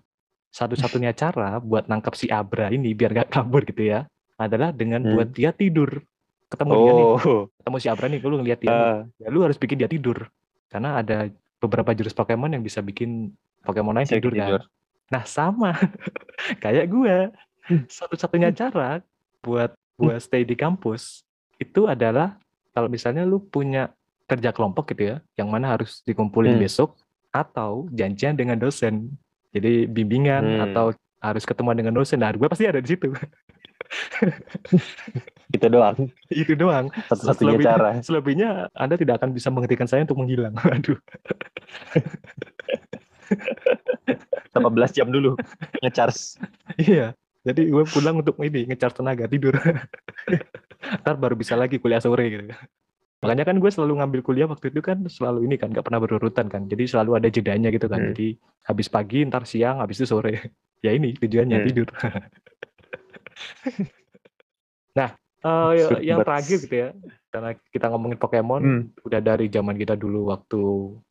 Satu-satunya 0.50 1.12
cara 1.22 1.58
buat 1.60 1.90
nangkep 1.90 2.14
si 2.14 2.28
Abra 2.30 2.70
ini 2.70 2.94
biar 2.94 3.12
nggak 3.12 3.30
kabur 3.30 3.66
gitu 3.66 3.82
ya, 3.84 4.06
adalah 4.38 4.70
dengan 4.70 5.02
Hmm. 5.02 5.14
buat 5.18 5.30
dia 5.32 5.50
tidur. 5.52 6.06
Ketemu 6.46 6.72
dia 6.72 6.92
nih, 6.94 7.06
Oh. 7.10 7.42
ketemu 7.50 7.78
si 7.82 7.88
Abra 7.90 8.06
nih, 8.06 8.20
lu 8.22 8.38
ngeliat 8.38 8.60
dia 8.62 8.70
Ah. 8.70 8.98
ya 9.18 9.28
lu 9.34 9.42
harus 9.42 9.58
bikin 9.58 9.82
dia 9.82 9.90
tidur 9.90 10.30
karena 10.70 11.02
ada 11.02 11.26
beberapa 11.58 11.90
jurus 11.92 12.14
Pokemon 12.14 12.54
yang 12.54 12.62
bisa 12.62 12.80
bikin 12.80 13.34
Pokemon 13.66 13.98
lain 13.98 14.08
tidur, 14.08 14.32
tidur. 14.32 14.62
Nah 15.10 15.24
sama 15.26 15.74
kayak 16.64 16.86
gua 16.88 17.34
satu-satunya 17.90 18.54
cara 18.54 19.02
buat 19.42 19.74
gua 19.98 20.22
stay 20.22 20.46
di 20.46 20.54
kampus 20.54 21.26
itu 21.58 21.90
adalah 21.90 22.38
kalau 22.76 22.92
misalnya 22.92 23.26
lu 23.26 23.40
punya 23.42 23.90
kerja 24.26 24.50
kelompok 24.52 24.92
gitu 24.94 25.16
ya, 25.16 25.18
yang 25.38 25.48
mana 25.54 25.78
harus 25.78 26.02
dikumpulin 26.04 26.58
Hmm. 26.58 26.64
besok 26.66 26.98
atau 27.30 27.86
janjian 27.94 28.34
dengan 28.36 28.58
dosen. 28.58 29.14
Jadi 29.56 29.88
bimbingan 29.88 30.44
Hmm. 30.44 30.64
atau 30.70 30.86
harus 31.24 31.46
ketemu 31.48 31.72
dengan 31.78 31.94
dosen. 31.96 32.20
Nah, 32.20 32.34
gue 32.36 32.50
pasti 32.50 32.68
ada 32.68 32.82
di 32.82 32.90
situ. 32.92 33.14
Itu 35.56 35.68
doang. 35.70 36.10
itu 36.42 36.54
doang. 36.58 36.90
Satu-satunya 37.08 37.58
cara. 37.62 37.90
Selebihnya 38.02 38.68
Anda 38.74 38.98
tidak 38.98 39.22
akan 39.22 39.32
bisa 39.32 39.54
menghentikan 39.54 39.88
saya 39.88 40.04
untuk 40.04 40.20
menghilang. 40.20 40.58
Aduh. 40.58 40.98
18 44.54 44.98
jam 44.98 45.08
dulu 45.12 45.36
ngecharge. 45.82 46.40
Iya. 46.80 47.14
Jadi 47.46 47.70
gue 47.70 47.84
pulang 47.86 48.26
untuk 48.26 48.42
ini 48.42 48.66
ngecharge 48.66 48.98
tenaga 48.98 49.30
tidur. 49.30 49.54
Ntar 51.06 51.16
baru 51.18 51.38
bisa 51.38 51.54
lagi 51.54 51.78
kuliah 51.78 52.02
sore 52.02 52.26
gitu. 52.30 52.46
Makanya 53.22 53.46
kan 53.46 53.58
gue 53.58 53.72
selalu 53.72 54.02
ngambil 54.02 54.22
kuliah 54.22 54.48
waktu 54.50 54.70
itu 54.70 54.82
kan 54.82 55.02
selalu 55.10 55.50
ini 55.50 55.56
kan 55.58 55.70
nggak 55.74 55.86
pernah 55.86 56.02
berurutan 56.02 56.46
kan. 56.50 56.66
Jadi 56.70 56.90
selalu 56.90 57.22
ada 57.22 57.28
jedanya 57.30 57.70
gitu 57.74 57.86
kan. 57.90 58.02
Hmm. 58.02 58.10
Jadi 58.14 58.38
habis 58.66 58.88
pagi, 58.90 59.26
ntar 59.26 59.46
siang, 59.46 59.82
habis 59.82 59.98
itu 60.02 60.08
sore. 60.10 60.54
Ya 60.84 60.94
ini 60.94 61.18
tujuannya 61.18 61.58
Hmm. 61.58 61.66
tidur. 61.66 61.88
nah, 64.94 65.10
Absurd 65.46 66.02
yang 66.02 66.22
terakhir 66.26 66.58
gitu 66.66 66.76
ya. 66.76 66.90
Karena 67.30 67.54
kita 67.70 67.86
ngomongin 67.90 68.18
Pokemon, 68.18 68.62
Hmm. 68.62 68.82
udah 69.02 69.22
dari 69.22 69.50
zaman 69.50 69.78
kita 69.78 69.94
dulu 69.94 70.30
waktu 70.30 70.62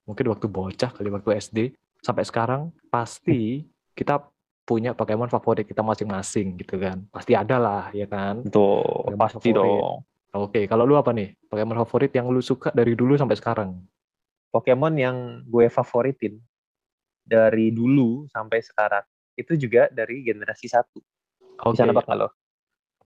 mungkin 0.06 0.26
waktu 0.30 0.46
bocah 0.46 0.90
kali 0.90 1.10
waktu 1.10 1.30
SD 1.38 1.58
sampai 2.04 2.24
sekarang 2.28 2.68
pasti 2.92 3.64
kita 3.96 4.20
punya 4.68 4.92
Pokemon 4.92 5.32
favorit 5.32 5.64
kita 5.64 5.80
masing-masing 5.80 6.60
gitu 6.60 6.76
kan. 6.76 7.00
Pasti 7.08 7.32
ada 7.32 7.56
lah 7.56 7.88
ya 7.96 8.04
kan. 8.04 8.44
Tuh, 8.44 8.84
Pokemon 9.08 9.20
pasti 9.20 9.48
favorit. 9.48 9.80
dong. 9.80 9.98
Oke, 10.34 10.60
kalau 10.68 10.84
lu 10.84 11.00
apa 11.00 11.16
nih? 11.16 11.32
Pokemon 11.48 11.80
favorit 11.88 12.12
yang 12.12 12.28
lu 12.28 12.44
suka 12.44 12.68
dari 12.76 12.92
dulu 12.92 13.16
sampai 13.16 13.36
sekarang? 13.40 13.70
Pokemon 14.52 14.94
yang 15.00 15.16
gue 15.48 15.66
favoritin 15.72 16.36
dari 17.24 17.72
dulu 17.72 18.28
sampai 18.28 18.60
sekarang 18.60 19.04
itu 19.34 19.56
juga 19.56 19.88
dari 19.88 20.20
generasi 20.20 20.68
satu. 20.68 21.00
Oke, 21.64 21.80
Bisa 21.80 21.88
nebak 21.88 22.06
lo? 22.12 22.28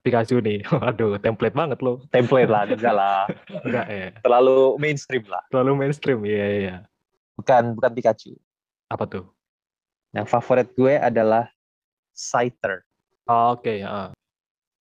Pikachu 0.03 0.41
nih. 0.41 0.63
Aduh, 0.89 1.21
template 1.21 1.55
banget 1.55 1.79
lo. 1.85 2.01
Template 2.09 2.49
lah, 2.49 2.65
enggak 2.65 2.95
lah. 2.95 3.23
Enggak 3.67 3.87
ya. 3.91 4.09
Terlalu 4.25 4.59
mainstream 4.81 5.25
lah. 5.29 5.43
Terlalu 5.53 5.73
mainstream. 5.75 6.19
Iya, 6.25 6.47
iya. 6.49 6.77
Bukan 7.37 7.77
bukan 7.77 7.93
Pikachu. 7.93 8.33
Apa 8.89 9.05
tuh? 9.05 9.25
Yang 10.17 10.27
favorit 10.33 10.69
gue 10.73 10.97
adalah 10.97 11.49
Scyther. 12.17 12.83
Oh, 13.29 13.55
Oke, 13.55 13.85
ya. 13.85 14.13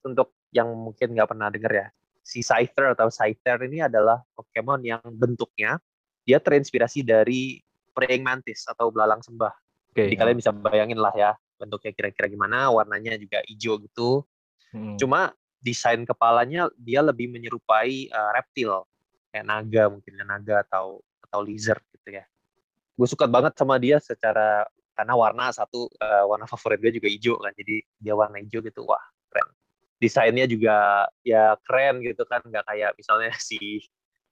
Untuk 0.02 0.32
yang 0.56 0.72
mungkin 0.72 1.12
nggak 1.12 1.30
pernah 1.30 1.52
denger 1.52 1.72
ya, 1.76 1.88
si 2.24 2.40
Scyther 2.40 2.96
atau 2.96 3.12
Scyther 3.12 3.60
ini 3.68 3.84
adalah 3.84 4.24
Pokemon 4.36 4.82
yang 4.88 5.04
bentuknya 5.04 5.80
dia 6.24 6.40
terinspirasi 6.40 7.04
dari 7.04 7.60
praying 7.92 8.24
mantis 8.24 8.68
atau 8.68 8.92
belalang 8.92 9.20
sembah. 9.24 9.52
Oke. 9.92 10.08
Jadi 10.08 10.16
kalian 10.16 10.38
bisa 10.40 10.52
bayangin 10.56 11.00
lah 11.00 11.12
ya 11.16 11.32
bentuknya 11.58 11.92
kira-kira 11.92 12.30
gimana, 12.30 12.70
warnanya 12.70 13.18
juga 13.18 13.42
hijau 13.50 13.82
gitu. 13.82 14.10
Hmm. 14.70 14.96
Cuma 14.96 15.34
desain 15.58 16.00
kepalanya 16.06 16.70
dia 16.78 17.02
lebih 17.02 17.28
menyerupai 17.34 18.14
uh, 18.14 18.32
reptil 18.38 18.86
kayak 19.34 19.46
naga 19.50 19.84
mungkin 19.90 20.14
ya, 20.14 20.24
naga 20.24 20.56
atau 20.70 21.02
atau 21.28 21.40
lizard 21.42 21.82
gitu 21.98 22.22
ya. 22.22 22.26
Gue 22.98 23.08
suka 23.08 23.30
banget 23.30 23.54
sama 23.54 23.78
dia 23.78 24.02
secara 24.02 24.66
karena 24.98 25.14
warna 25.14 25.54
satu 25.54 25.86
uh, 26.02 26.26
warna 26.26 26.50
favorit 26.50 26.82
gue 26.82 26.98
juga 26.98 27.06
hijau 27.06 27.38
kan, 27.38 27.54
jadi 27.54 27.86
dia 28.02 28.14
warna 28.18 28.42
hijau 28.42 28.66
gitu, 28.66 28.82
wah 28.90 29.02
keren. 29.30 29.48
Desainnya 30.02 30.50
juga 30.50 31.06
ya 31.22 31.54
keren 31.62 32.02
gitu 32.02 32.26
kan, 32.26 32.42
nggak 32.42 32.66
kayak 32.66 32.92
misalnya 32.98 33.30
si 33.38 33.86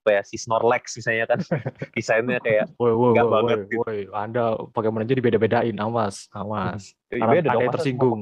apa 0.06 0.22
ya 0.22 0.22
si 0.22 0.38
Snorlax 0.38 0.94
misalnya 1.02 1.26
kan 1.26 1.42
desainnya 1.98 2.38
kayak 2.38 2.70
Woi, 2.78 2.94
woi, 2.94 3.10
woi, 3.18 3.26
banget 3.26 3.58
woi, 3.74 3.98
gitu. 4.06 4.14
Anda 4.14 4.54
Pokemon 4.70 5.02
aja 5.02 5.14
dibeda-bedain, 5.18 5.74
awas, 5.82 6.30
awas. 6.30 6.94
Karena 7.10 7.34
beda 7.42 7.50
ada 7.50 7.62
yang 7.62 7.74
tersinggung. 7.74 8.18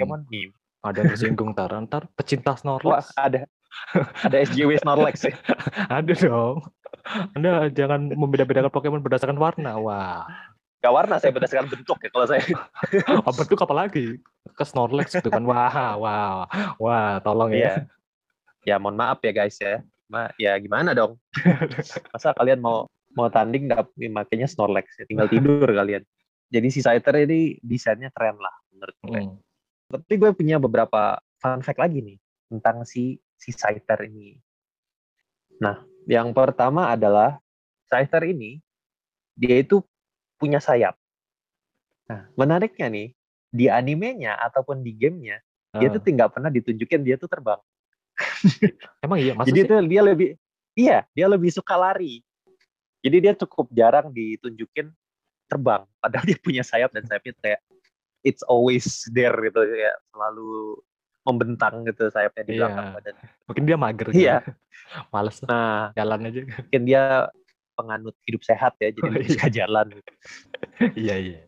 Ada 0.84 0.96
yang 1.00 1.10
tersinggung 1.12 1.50
tar, 1.52 1.72
ntar 1.84 2.08
pecinta 2.16 2.56
Wah 2.56 2.60
Snorlax. 2.60 3.12
ada 3.16 3.44
ada 4.24 4.36
SJW 4.48 4.80
Snorlax 4.80 5.28
ya. 5.28 5.36
ada 5.92 6.12
dong. 6.16 6.64
Anda 7.36 7.68
jangan 7.70 8.10
membeda-bedakan 8.12 8.72
Pokemon 8.72 9.04
berdasarkan 9.04 9.36
warna. 9.36 9.76
Wah, 9.76 10.24
Gak 10.84 10.92
warna 10.92 11.16
saya 11.16 11.32
berdasarkan 11.32 11.72
bentuk 11.72 11.96
ya 12.04 12.12
kalau 12.12 12.28
saya. 12.28 12.44
apa 13.08 13.30
bentuk 13.40 13.56
apa 13.56 13.72
lagi? 13.72 14.20
Ke 14.52 14.68
Snorlax 14.68 15.16
gitu 15.16 15.32
kan. 15.32 15.40
Wah, 15.48 15.96
wah, 15.96 16.44
wah, 16.76 17.16
tolong 17.24 17.56
Iya. 17.56 17.88
ya. 18.64 18.76
Ya 18.76 18.76
mohon 18.76 18.96
maaf 19.00 19.20
ya 19.24 19.32
guys 19.32 19.56
ya. 19.56 19.80
Ma, 20.12 20.28
ya 20.36 20.52
gimana 20.60 20.92
dong? 20.92 21.16
Masa 22.12 22.36
kalian 22.36 22.60
mau 22.60 22.84
mau 23.16 23.32
tanding 23.32 23.72
nggak 23.72 23.96
makanya 24.12 24.44
Snorlax 24.44 24.92
ya? 25.00 25.08
Tinggal 25.08 25.32
tidur 25.32 25.64
kalian. 25.64 26.04
Jadi 26.52 26.68
si 26.68 26.84
Scyther 26.84 27.16
ini 27.24 27.56
desainnya 27.64 28.12
keren 28.12 28.36
lah 28.36 28.52
menurut 28.68 28.96
gue. 29.08 29.20
Hmm. 29.24 29.36
Tapi 29.88 30.14
gue 30.20 30.30
punya 30.36 30.60
beberapa 30.60 31.16
fun 31.40 31.64
fact 31.64 31.80
lagi 31.80 32.04
nih 32.04 32.16
tentang 32.52 32.84
si 32.84 33.16
si 33.40 33.56
Scyther 33.56 34.04
ini. 34.04 34.36
Nah, 35.64 35.80
yang 36.04 36.32
pertama 36.36 36.92
adalah 36.92 37.40
Scyther 37.88 38.24
ini 38.28 38.60
dia 39.34 39.60
itu 39.60 39.82
punya 40.38 40.60
sayap. 40.62 40.94
Nah, 42.04 42.28
menariknya 42.36 42.88
nih 42.92 43.08
di 43.54 43.66
animenya 43.70 44.36
ataupun 44.40 44.82
di 44.84 44.92
gamenya 44.94 45.40
dia 45.74 45.90
Ah. 45.90 45.94
tuh 45.98 46.06
nggak 46.06 46.30
pernah 46.38 46.50
ditunjukin 46.54 47.02
dia 47.02 47.16
tuh 47.18 47.26
terbang. 47.26 47.58
Emang 49.04 49.18
iya, 49.18 49.34
Jadi 49.42 49.66
itu 49.66 49.74
dia 49.90 50.02
lebih 50.06 50.28
iya, 50.78 51.02
dia 51.10 51.26
lebih 51.26 51.50
suka 51.50 51.74
lari. 51.74 52.22
Jadi 53.02 53.16
dia 53.20 53.34
cukup 53.34 53.68
jarang 53.74 54.14
ditunjukin 54.14 54.88
terbang, 55.50 55.84
padahal 56.00 56.24
dia 56.24 56.38
punya 56.40 56.62
sayap 56.64 56.88
dan 56.94 57.04
sayapnya 57.04 57.36
kayak 57.42 57.60
it's 58.24 58.40
always 58.48 59.04
there 59.12 59.34
gitu 59.44 59.60
ya, 59.76 59.92
selalu 60.08 60.80
membentang 61.24 61.82
gitu 61.88 62.12
sayapnya 62.12 62.44
di 62.44 62.52
Iya. 62.54 62.60
belakang 62.68 62.86
badan. 62.94 63.14
Mungkin 63.48 63.62
dia 63.64 63.76
mager. 63.80 64.08
Iya. 64.12 64.36
gitu. 64.44 64.52
Males 65.12 65.36
Nah, 65.48 65.90
jalan 65.96 66.20
aja. 66.28 66.40
mungkin 66.44 66.82
dia 66.84 67.02
penganut 67.74 68.14
hidup 68.28 68.42
sehat 68.46 68.76
ya, 68.78 68.92
jadi 68.94 69.02
Oh, 69.02 69.10
lebih 69.10 69.26
iya. 69.26 69.34
suka 69.34 69.48
jalan. 69.50 69.86
Iya, 71.00 71.14
iya. 71.18 71.40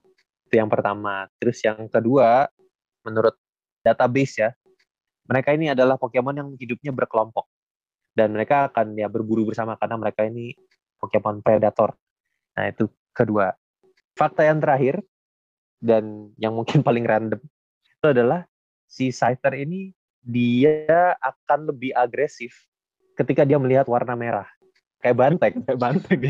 Itu 0.47 0.55
yang 0.57 0.71
pertama. 0.71 1.27
Terus 1.39 1.59
yang 1.61 1.87
kedua, 1.87 2.47
menurut 3.03 3.35
database 3.83 4.35
ya, 4.39 4.51
mereka 5.27 5.51
ini 5.53 5.71
adalah 5.71 5.99
Pokemon 5.99 6.35
yang 6.35 6.49
hidupnya 6.57 6.91
berkelompok. 6.91 7.47
Dan 8.17 8.33
mereka 8.33 8.71
akan 8.73 8.97
ya 8.97 9.11
berburu 9.13 9.45
bersama 9.45 9.77
karena 9.77 10.01
mereka 10.01 10.25
ini 10.25 10.57
Pokemon 10.97 11.45
predator. 11.45 11.93
Nah, 12.57 12.71
itu 12.71 12.89
kedua. 13.13 13.53
Fakta 14.17 14.49
yang 14.49 14.63
terakhir 14.63 15.05
dan 15.77 16.33
yang 16.41 16.57
mungkin 16.57 16.81
paling 16.87 17.05
random 17.05 17.43
itu 17.85 18.07
adalah 18.07 18.49
si 18.87 19.11
Scyther 19.11 19.55
ini 19.59 19.93
dia 20.23 21.15
akan 21.23 21.71
lebih 21.71 21.95
agresif 21.95 22.67
ketika 23.15 23.47
dia 23.47 23.59
melihat 23.59 23.87
warna 23.87 24.15
merah. 24.19 24.49
Kayak 25.03 25.17
banteng. 25.19 25.55
Kayak 25.67 25.81
banteng. 25.81 26.21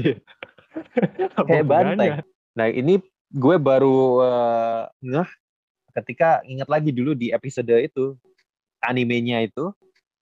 Apa 1.37 1.49
Kayak 1.49 1.67
banteng. 1.69 2.13
Nah 2.57 2.67
ini 2.69 3.01
gue 3.33 3.57
baru 3.57 4.23
eh, 4.25 4.83
ngeh 5.05 5.31
ketika 5.97 6.45
ingat 6.45 6.69
lagi 6.69 6.93
dulu 6.93 7.17
di 7.17 7.33
episode 7.33 7.73
itu 7.73 8.17
animenya 8.85 9.43
itu 9.45 9.73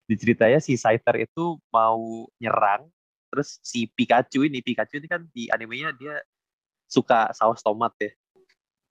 diceritanya 0.07 0.63
si 0.63 0.79
Scyther 0.79 1.27
itu 1.27 1.59
mau 1.73 2.29
nyerang 2.39 2.87
terus 3.33 3.59
si 3.67 3.91
Pikachu 3.91 4.47
ini 4.47 4.63
Pikachu 4.63 5.03
ini 5.03 5.09
kan 5.11 5.27
di 5.35 5.51
animenya 5.51 5.91
dia 5.99 6.23
suka 6.87 7.35
saus 7.35 7.59
tomat 7.65 7.91
ya 7.99 8.15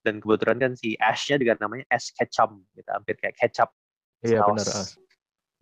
dan 0.03 0.19
kebetulan 0.19 0.57
kan 0.59 0.71
si 0.75 0.99
Ash-nya 0.99 1.39
juga 1.39 1.55
namanya 1.63 1.87
Ash 1.89 2.11
Ketchum 2.11 2.61
gitu 2.75 2.89
hampir 2.91 3.15
kayak 3.17 3.39
kecap 3.39 3.71
Iya 4.23 4.39
benar. 4.47 4.67
ah. 4.71 4.87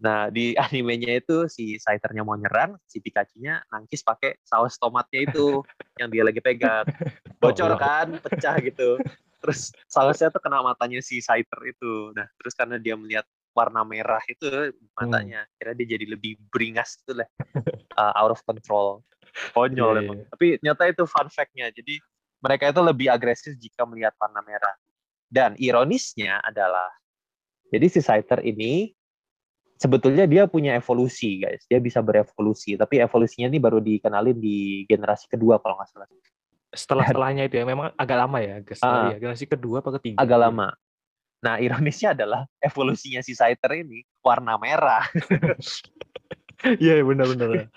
Nah 0.01 0.19
di 0.30 0.54
animenya 0.65 1.17
itu 1.17 1.49
si 1.49 1.77
Scyther-nya 1.82 2.21
mau 2.21 2.38
nyerang, 2.38 2.77
si 2.86 3.01
Pikachu-nya 3.01 3.65
nangkis 3.73 4.06
pakai 4.06 4.38
saus 4.45 4.77
tomatnya 4.77 5.25
itu 5.25 5.62
yang 6.01 6.10
dia 6.13 6.21
lagi 6.25 6.41
pegang. 6.41 6.86
Bocor 7.41 7.73
Oh, 7.73 7.77
kan, 7.82 8.21
pecah 8.21 8.62
gitu. 8.62 9.01
Terus 9.41 9.73
sausnya 9.89 10.30
tuh 10.30 10.38
kena 10.38 10.62
matanya 10.62 11.01
si 11.01 11.17
Scyther 11.17 11.58
itu. 11.65 12.13
Nah 12.13 12.30
terus 12.38 12.54
karena 12.54 12.77
dia 12.77 12.93
melihat 12.93 13.25
warna 13.58 13.82
merah 13.82 14.21
itu 14.30 14.45
matanya, 14.95 15.43
kira 15.58 15.73
dia 15.75 15.97
jadi 15.97 16.06
lebih 16.15 16.38
beringas 16.54 17.01
gitu 17.01 17.19
lah, 17.19 17.30
Uh, 17.99 18.13
out 18.15 18.32
of 18.32 18.39
control. 18.47 19.04
Konyol 19.51 19.99
Iya, 19.99 20.01
emang. 20.08 20.17
iya. 20.23 20.27
Tapi 20.32 20.45
nyata 20.63 20.84
itu 20.88 21.04
fun 21.04 21.27
fact-nya. 21.27 21.67
Jadi 21.75 21.99
mereka 22.41 22.73
itu 22.73 22.82
lebih 22.82 23.08
agresif 23.08 23.54
jika 23.56 23.86
melihat 23.86 24.12
warna 24.17 24.41
merah. 24.41 24.75
Dan 25.32 25.56
ironisnya 25.56 26.43
adalah, 26.43 26.91
jadi 27.71 27.88
si 27.88 28.04
Scyther 28.04 28.43
ini 28.43 28.91
sebetulnya 29.80 30.27
dia 30.27 30.45
punya 30.45 30.77
evolusi 30.77 31.41
guys 31.41 31.65
dia 31.65 31.82
bisa 31.82 32.06
berevolusi 32.06 32.77
tapi 32.77 33.01
evolusinya 33.01 33.49
ini 33.49 33.58
baru 33.58 33.82
dikenalin 33.82 34.38
di 34.38 34.86
generasi 34.86 35.25
kedua 35.25 35.58
kalau 35.58 35.80
nggak 35.82 35.89
salah 35.89 36.06
Setelah 36.69 37.10
setelahnya 37.10 37.43
itu 37.49 37.58
ya 37.58 37.65
memang 37.65 37.91
agak 37.99 38.17
lama 38.21 38.38
ya, 38.39 38.62
guys. 38.62 38.80
Ya, 38.80 39.17
generasi 39.17 39.43
kedua 39.49 39.82
apa 39.82 39.97
ketiga? 39.97 40.21
agak 40.21 40.38
ya. 40.38 40.43
lama 40.45 40.67
nah 41.41 41.58
ironisnya 41.58 42.13
adalah 42.13 42.45
evolusinya 42.62 43.25
si 43.25 43.34
Scyther 43.34 43.71
ini 43.82 44.04
warna 44.21 44.60
merah 44.60 45.08
Iya, 46.62 47.01
iya, 47.01 47.04
benar-benar. 47.06 47.73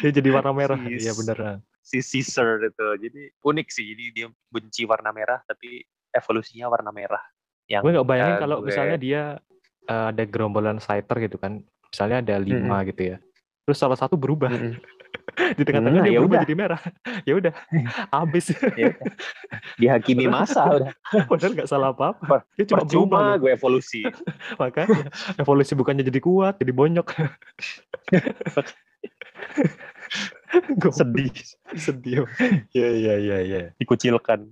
Dia 0.00 0.10
jadi 0.10 0.28
warna 0.32 0.52
merah. 0.56 0.80
Iya 0.80 1.12
benar. 1.12 1.60
Si 1.88 2.04
Caesar 2.04 2.60
itu 2.60 2.86
jadi 3.00 3.22
unik 3.40 3.68
sih 3.72 3.84
jadi 3.96 4.04
dia 4.12 4.26
benci 4.52 4.84
warna 4.84 5.08
merah 5.08 5.40
tapi 5.48 5.80
evolusinya 6.12 6.68
warna 6.68 6.92
merah 6.92 7.24
yang 7.64 7.80
Gue 7.80 7.96
nggak 7.96 8.04
bayangin 8.04 8.36
ya, 8.36 8.40
kalau 8.40 8.56
gue- 8.60 8.66
misalnya 8.68 8.96
dia 9.00 9.22
eh, 9.88 10.04
ada 10.12 10.22
gerombolan 10.28 10.76
Scyther 10.84 11.16
gitu 11.24 11.40
kan. 11.40 11.64
Misalnya 11.88 12.20
ada 12.20 12.36
lima 12.36 12.84
gitu 12.84 13.12
ya. 13.12 13.16
Terus 13.64 13.80
salah 13.80 13.96
satu 13.96 14.20
berubah 14.20 14.52
Mm-mm. 14.52 14.76
di 15.56 15.62
tengah-tengah 15.64 16.00
Nah, 16.00 16.04
dia 16.04 16.12
ya 16.12 16.20
berubah 16.20 16.36
udah. 16.36 16.44
jadi 16.44 16.54
merah. 16.56 16.80
ya 17.28 17.32
udah, 17.40 17.52
habis. 18.20 18.44
Ya 18.76 18.92
dihakimi 19.80 20.28
masa 20.28 20.68
udah 20.68 20.92
Padahal 21.24 21.52
nggak 21.56 21.68
salah 21.68 21.88
apa-apa. 21.96 22.24
Per- 22.24 22.44
Dia 22.60 22.64
cuma 22.68 22.84
berubah 22.84 23.20
loh. 23.20 23.36
gue 23.40 23.50
evolusi 23.56 24.04
Makanya 24.60 25.08
evolusi 25.40 25.72
bukannya 25.72 26.04
jadi 26.04 26.20
kuat, 26.20 26.60
jadi 26.60 26.72
bonyok. 26.72 27.08
Gua 30.80 30.92
sedih 30.92 31.32
sedih. 31.76 32.24
Iya 32.72 32.88
iya 32.94 33.14
iya 33.20 33.38
iya. 33.44 33.60
dikucilkan 33.76 34.48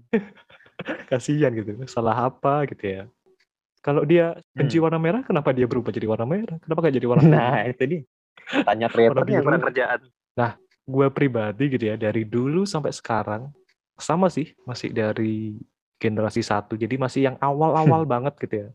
Kasihan 1.08 1.56
gitu. 1.56 1.72
Salah 1.88 2.28
apa 2.28 2.68
gitu 2.68 2.84
ya. 2.84 3.02
Kalau 3.80 4.04
dia 4.04 4.36
benci 4.52 4.76
Hmm. 4.76 4.84
warna 4.90 4.98
merah, 4.98 5.22
kenapa 5.24 5.54
dia 5.54 5.64
berubah 5.64 5.94
jadi 5.94 6.04
warna 6.04 6.26
merah? 6.28 6.58
Kenapa 6.60 6.78
nggak 6.84 6.96
jadi 7.00 7.06
warna 7.06 7.22
kuning? 7.24 7.38
nah 7.38 7.58
itu 7.64 7.84
dia 7.86 8.02
tanya 8.62 8.86
kreatornya 8.86 9.42
kurang 9.42 9.62
kerjaan 9.64 10.00
gue 10.86 11.06
pribadi 11.10 11.66
gitu 11.74 11.90
ya 11.90 11.98
dari 11.98 12.22
dulu 12.22 12.62
sampai 12.62 12.94
sekarang 12.94 13.50
sama 13.98 14.30
sih 14.30 14.54
masih 14.62 14.94
dari 14.94 15.58
generasi 15.98 16.46
satu. 16.46 16.78
Jadi 16.78 16.94
masih 16.94 17.26
yang 17.26 17.36
awal-awal 17.42 18.06
banget 18.12 18.34
gitu 18.38 18.54
ya. 18.66 18.68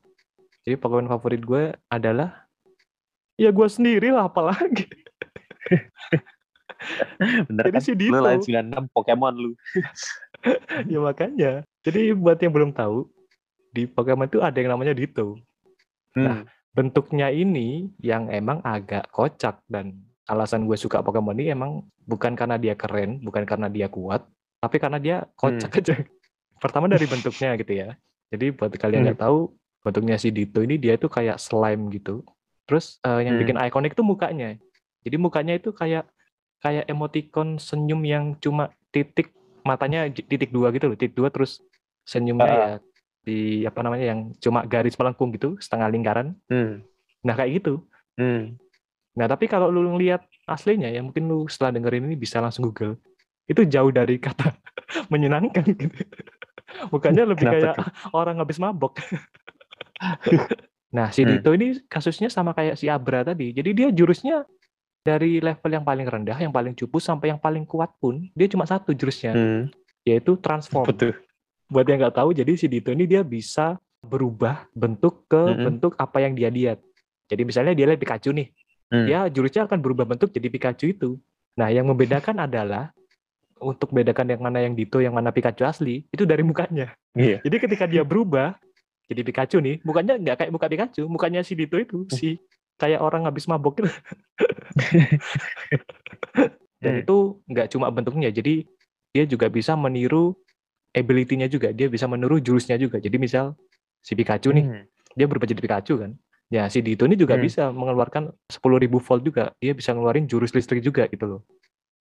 Jadi 0.67 0.75
Pokemon 0.77 1.09
favorit 1.09 1.41
gue 1.41 1.73
adalah 1.87 2.45
ya 3.39 3.49
gue 3.49 3.67
sendiri 3.71 4.11
lah 4.11 4.27
apalagi. 4.27 4.85
Bener 7.47 7.63
Jadi 7.67 7.73
kan? 7.73 7.81
si 7.81 7.91
Lu 7.91 7.99
Dito. 7.99 8.21
lain 8.21 8.39
96 8.41 8.93
Pokemon 8.93 9.33
lu. 9.37 9.51
ya 10.91 10.99
makanya. 10.99 11.51
Jadi 11.81 12.13
buat 12.13 12.37
yang 12.37 12.53
belum 12.53 12.71
tahu, 12.71 13.05
di 13.71 13.85
Pokemon 13.85 14.27
itu 14.27 14.39
ada 14.39 14.57
yang 14.57 14.73
namanya 14.73 14.93
Ditto. 14.93 15.37
Hmm. 16.13 16.45
Bentuknya 16.71 17.27
ini 17.29 17.91
yang 17.99 18.27
emang 18.27 18.59
agak 18.61 19.11
kocak 19.11 19.59
dan 19.67 19.95
alasan 20.25 20.63
gue 20.63 20.75
suka 20.75 21.01
Pokemon 21.01 21.37
ini 21.37 21.51
emang 21.51 21.71
bukan 22.03 22.33
karena 22.33 22.55
dia 22.55 22.73
keren, 22.73 23.19
bukan 23.19 23.43
karena 23.43 23.67
dia 23.67 23.87
kuat, 23.87 24.23
tapi 24.59 24.77
karena 24.77 24.97
dia 24.97 25.27
kocak 25.35 25.71
aja. 25.73 25.95
Pertama 26.63 26.85
dari 26.85 27.05
bentuknya 27.05 27.57
gitu 27.57 27.73
ya. 27.73 27.97
Jadi 28.29 28.53
buat 28.53 28.71
kalian 28.71 29.01
Hmm. 29.01 29.07
nggak 29.11 29.21
tahu, 29.21 29.39
bentuknya 29.81 30.15
si 30.15 30.29
Ditto 30.29 30.61
ini 30.61 30.77
dia 30.77 30.95
itu 30.95 31.05
kayak 31.05 31.37
slime 31.37 31.89
gitu. 31.89 32.21
Terus 32.65 33.01
eh, 33.01 33.25
yang 33.25 33.35
Hmm. 33.35 33.41
bikin 33.43 33.57
ikonik 33.59 33.91
itu 33.91 34.03
mukanya. 34.05 34.55
Jadi 35.01 35.15
mukanya 35.17 35.57
itu 35.57 35.73
kayak 35.73 36.05
kayak 36.61 36.85
emoticon 36.85 37.57
senyum 37.57 38.01
yang 38.05 38.37
cuma 38.37 38.69
titik 38.89 39.33
matanya 39.61 40.05
titik 40.09 40.49
dua 40.49 40.69
gitu 40.71 40.87
loh, 40.87 40.95
titik 40.95 41.13
dua 41.13 41.29
terus 41.29 41.61
senyumnya 42.01 42.45
Ah. 42.47 42.57
ya 42.57 42.77
di 43.21 43.37
apa 43.63 43.79
namanya 43.81 44.05
yang 44.13 44.19
cuma 44.37 44.65
garis 44.65 44.97
melengkung 44.97 45.29
gitu, 45.29 45.53
setengah 45.61 45.89
lingkaran. 45.89 46.33
Hmm. 46.49 46.81
Nah 47.21 47.33
kayak 47.33 47.61
gitu. 47.61 47.85
Hmm. 48.17 48.57
Nah 49.13 49.25
tapi 49.25 49.45
kalau 49.45 49.69
lu 49.69 49.85
ngelihat 49.93 50.25
aslinya 50.47 50.89
ya 50.89 51.05
mungkin 51.05 51.29
lu 51.29 51.45
setelah 51.45 51.77
dengerin 51.77 52.09
ini 52.09 52.17
bisa 52.17 52.41
langsung 52.41 52.65
Google. 52.65 52.97
Itu 53.45 53.61
jauh 53.65 53.93
dari 53.93 54.17
kata 54.17 54.57
menyenangkan 55.13 55.65
gitu. 55.69 55.85
Bukannya 56.89 57.29
lebih 57.29 57.45
Kenapa 57.45 57.57
kayak 57.61 57.75
tuh? 57.77 57.85
orang 58.19 58.41
habis 58.41 58.57
mabok. 58.57 58.97
nah 60.95 61.07
si 61.13 61.21
Hmm. 61.23 61.37
Dito 61.37 61.49
ini 61.53 61.77
kasusnya 61.85 62.27
sama 62.27 62.51
kayak 62.51 62.75
si 62.75 62.89
Abra 62.89 63.21
tadi. 63.21 63.53
Jadi 63.53 63.69
dia 63.71 63.87
jurusnya 63.89 64.43
dari 65.01 65.41
level 65.41 65.71
yang 65.73 65.85
paling 65.85 66.05
rendah, 66.05 66.37
yang 66.37 66.53
paling 66.53 66.77
cupu 66.77 67.01
sampai 67.01 67.33
yang 67.33 67.41
paling 67.41 67.65
kuat 67.65 67.89
pun 67.97 68.29
dia 68.37 68.45
cuma 68.45 68.69
satu 68.69 68.93
jurusnya, 68.93 69.33
Hmm. 69.33 69.63
yaitu 70.05 70.37
transform. 70.37 70.85
Betul. 70.85 71.17
Buat 71.67 71.85
yang 71.89 71.99
nggak 72.05 72.15
tahu, 72.15 72.29
jadi 72.35 72.51
si 72.53 72.69
Dito 72.69 72.93
ini 72.93 73.09
dia 73.09 73.25
bisa 73.25 73.79
berubah 74.01 74.65
bentuk 74.73 75.25
ke 75.25 75.37
Mm-mm. 75.37 75.65
bentuk 75.65 75.93
apa 75.97 76.17
yang 76.21 76.33
dia 76.33 76.49
lihat. 76.49 76.77
Jadi 77.29 77.41
misalnya 77.45 77.73
dia 77.73 77.85
lihat 77.87 78.01
Pikachu 78.01 78.33
nih, 78.33 78.49
Hmm. 78.91 79.07
dia 79.07 79.19
jurusnya 79.31 79.65
akan 79.65 79.79
berubah 79.79 80.05
bentuk 80.05 80.29
jadi 80.29 80.47
Pikachu 80.51 80.91
itu. 80.91 81.09
Nah, 81.55 81.71
yang 81.71 81.87
membedakan 81.87 82.43
adalah 82.43 82.91
untuk 83.61 83.93
bedakan 83.93 84.25
yang 84.25 84.41
mana 84.41 84.59
yang 84.59 84.73
Dito, 84.73 84.97
yang 84.99 85.13
mana 85.13 85.29
Pikachu 85.29 85.63
asli, 85.63 86.03
itu 86.09 86.25
dari 86.25 86.41
mukanya. 86.41 86.91
Iya. 87.13 87.39
Jadi 87.45 87.55
ketika 87.61 87.85
dia 87.87 88.01
berubah 88.01 88.57
jadi 89.07 89.21
Pikachu 89.21 89.61
nih, 89.61 89.79
mukanya 89.85 90.17
nggak 90.17 90.35
kayak 90.43 90.51
muka 90.51 90.67
Pikachu, 90.67 91.03
mukanya 91.07 91.39
si 91.45 91.53
Dito 91.55 91.77
itu 91.77 92.03
si 92.09 92.41
kayak 92.81 92.97
orang 92.97 93.29
habis 93.29 93.45
mabok 93.45 93.85
gitu. 93.85 93.89
Dan 96.81 96.97
Hmm. 96.97 97.01
itu 97.05 97.17
nggak 97.45 97.67
cuma 97.77 97.93
bentuknya, 97.93 98.33
jadi 98.33 98.65
dia 99.13 99.23
juga 99.29 99.53
bisa 99.53 99.77
meniru 99.77 100.33
ability-nya 100.97 101.45
juga, 101.45 101.69
dia 101.69 101.85
bisa 101.85 102.09
meniru 102.09 102.41
jurusnya 102.41 102.73
juga. 102.81 102.97
Jadi 102.97 103.21
misal 103.21 103.53
si 104.01 104.17
Pikachu 104.17 104.49
nih, 104.49 104.65
Hmm. 104.65 104.83
dia 105.13 105.29
berubah 105.29 105.45
jadi 105.45 105.61
Pikachu 105.61 106.01
kan. 106.01 106.11
Ya, 106.49 106.65
si 106.67 106.81
Dito 106.81 107.05
ini 107.05 107.15
juga 107.15 107.37
Hmm. 107.37 107.45
bisa 107.45 107.69
mengeluarkan 107.69 108.33
10.000 108.49 108.97
volt 108.99 109.21
juga. 109.23 109.53
Dia 109.61 109.71
bisa 109.77 109.93
ngeluarin 109.93 110.25
jurus 110.25 110.51
listrik 110.51 110.81
juga 110.81 111.05
gitu 111.07 111.37
loh. 111.37 111.41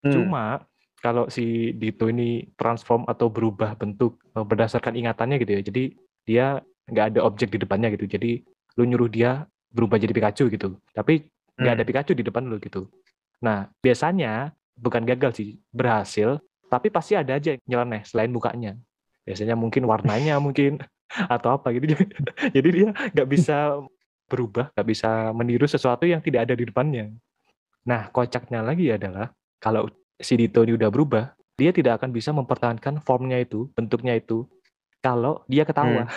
Hmm. 0.02 0.10
Cuma 0.16 0.64
kalau 1.04 1.28
si 1.28 1.76
Dito 1.76 2.08
ini 2.08 2.48
transform 2.56 3.04
atau 3.06 3.28
berubah 3.28 3.76
bentuk 3.76 4.16
eh, 4.32 4.42
berdasarkan 4.42 4.96
ingatannya 4.96 5.36
gitu 5.44 5.52
ya. 5.54 5.62
Jadi 5.62 5.82
dia 6.24 6.46
nggak 6.90 7.06
ada 7.14 7.20
objek 7.22 7.52
di 7.52 7.60
depannya 7.62 7.92
gitu. 7.94 8.08
Jadi 8.10 8.42
lu 8.80 8.88
nyuruh 8.88 9.12
dia 9.12 9.44
berubah 9.70 9.96
jadi 9.96 10.12
Pikachu 10.12 10.50
gitu. 10.50 10.76
Tapi 10.92 11.26
nggak 11.56 11.74
ada 11.74 11.82
Hmm. 11.82 11.90
Pikachu 11.90 12.12
di 12.14 12.24
depan 12.26 12.46
lu 12.46 12.58
gitu. 12.58 12.90
Nah, 13.40 13.70
biasanya 13.80 14.52
bukan 14.76 15.06
gagal 15.06 15.36
sih, 15.36 15.48
berhasil, 15.72 16.40
tapi 16.68 16.92
pasti 16.92 17.16
ada 17.16 17.36
aja 17.36 17.56
yang 17.56 17.62
nyeleneh 17.66 18.02
selain 18.04 18.30
mukanya. 18.30 18.76
Biasanya 19.24 19.56
mungkin 19.56 19.86
warnanya 19.88 20.36
mungkin 20.44 20.80
atau 21.10 21.58
apa 21.58 21.74
gitu. 21.74 21.96
Jadi 22.56 22.68
dia 22.70 22.88
nggak 22.92 23.28
bisa 23.28 23.80
berubah, 24.30 24.70
nggak 24.74 24.88
bisa 24.88 25.34
meniru 25.34 25.66
sesuatu 25.66 26.06
yang 26.06 26.22
tidak 26.22 26.46
ada 26.46 26.54
di 26.54 26.64
depannya. 26.68 27.10
Nah, 27.82 28.12
kocaknya 28.14 28.62
lagi 28.62 28.92
adalah 28.92 29.32
kalau 29.58 29.90
si 30.20 30.36
Dito 30.38 30.62
ini 30.62 30.76
udah 30.76 30.90
berubah, 30.92 31.34
dia 31.58 31.74
tidak 31.74 31.98
akan 31.98 32.14
bisa 32.14 32.30
mempertahankan 32.30 33.02
formnya 33.02 33.40
itu, 33.40 33.68
bentuknya 33.74 34.14
itu, 34.16 34.46
kalau 35.02 35.42
dia 35.50 35.64
ketawa. 35.64 36.06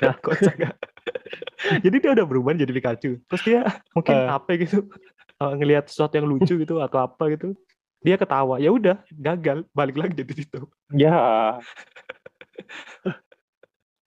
Nah, 0.00 0.16
kocak? 0.16 0.56
Jadi 1.84 1.96
dia 1.98 2.10
udah 2.12 2.24
berubah 2.24 2.52
jadi 2.52 2.70
Pikachu. 2.70 3.20
Terus 3.20 3.42
dia 3.44 3.60
mungkin 3.92 4.16
Eh. 4.16 4.28
apa 4.28 4.50
gitu, 4.56 4.88
eh, 5.36 5.52
ngelihat 5.54 5.86
sesuatu 5.86 6.16
yang 6.16 6.26
lucu 6.26 6.56
gitu 6.56 6.80
atau 6.80 6.98
apa 7.00 7.28
gitu, 7.30 7.52
dia 8.00 8.16
ketawa. 8.16 8.56
Ya 8.56 8.72
udah, 8.72 8.96
gagal, 9.12 9.68
balik 9.70 9.96
lagi 9.96 10.16
jadi 10.16 10.32
Dito. 10.32 10.60
Ya. 10.90 11.14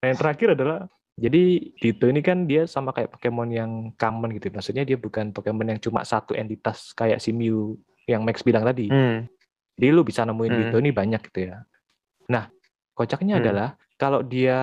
Nah, 0.02 0.06
yang 0.06 0.18
terakhir 0.18 0.58
adalah 0.58 0.90
jadi 1.14 1.44
Dito 1.78 2.10
ini 2.10 2.20
kan 2.20 2.44
dia 2.44 2.66
sama 2.66 2.90
kayak 2.92 3.14
Pokemon 3.14 3.50
yang 3.54 3.72
common 3.96 4.34
gitu. 4.36 4.50
Maksudnya 4.50 4.84
dia 4.84 4.98
bukan 4.98 5.30
Pokemon 5.30 5.78
yang 5.78 5.80
cuma 5.80 6.02
satu 6.04 6.34
entitas 6.34 6.92
kayak 6.92 7.22
si 7.22 7.32
Mew 7.32 7.78
yang 8.10 8.26
Max 8.26 8.42
bilang 8.42 8.66
tadi. 8.66 8.90
Hmm. 8.90 9.30
Jadi 9.78 9.90
lu 9.90 10.02
bisa 10.02 10.26
nemuin 10.26 10.52
Hmm. 10.52 10.60
Dito 10.68 10.78
ini 10.78 10.92
banyak 10.92 11.22
gitu 11.32 11.40
ya. 11.50 11.62
Nah, 12.28 12.50
kocaknya 12.94 13.38
Hmm. 13.38 13.44
adalah 13.46 13.70
kalau 14.04 14.20
dia 14.20 14.60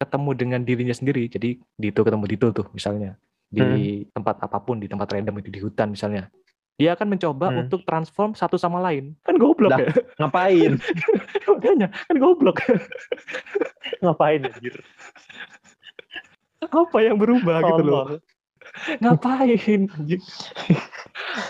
ketemu 0.00 0.30
dengan 0.32 0.60
dirinya 0.64 0.96
sendiri, 0.96 1.28
jadi 1.28 1.60
Dito 1.76 2.00
ketemu 2.00 2.24
Dito 2.24 2.48
tuh 2.50 2.66
misalnya 2.72 3.20
di 3.46 3.60
Hmm. 3.60 4.08
tempat 4.12 4.40
apa 4.40 4.56
pun, 4.60 4.80
di 4.80 4.88
tempat 4.88 5.12
random 5.12 5.36
itu 5.38 5.52
di 5.52 5.60
hutan 5.60 5.92
misalnya. 5.92 6.32
Dia 6.78 6.94
akan 6.94 7.10
mencoba 7.10 7.50
Hmm. 7.50 7.66
untuk 7.66 7.84
transform 7.84 8.32
satu 8.32 8.56
sama 8.56 8.78
lain. 8.78 9.12
Kan 9.24 9.36
goblok 9.36 9.76
Lah. 9.76 9.80
ya. 9.82 9.88
Ngapain? 10.24 10.72
Makanya 11.44 11.92
kan 11.92 12.16
goblok. 12.16 12.64
Ngapain 14.00 14.40
anjir? 14.46 14.78
Apa 16.64 16.98
yang 17.00 17.16
berubah 17.18 17.60
gitu 17.66 17.82
loh. 17.82 18.04
Ngapain? 19.00 19.88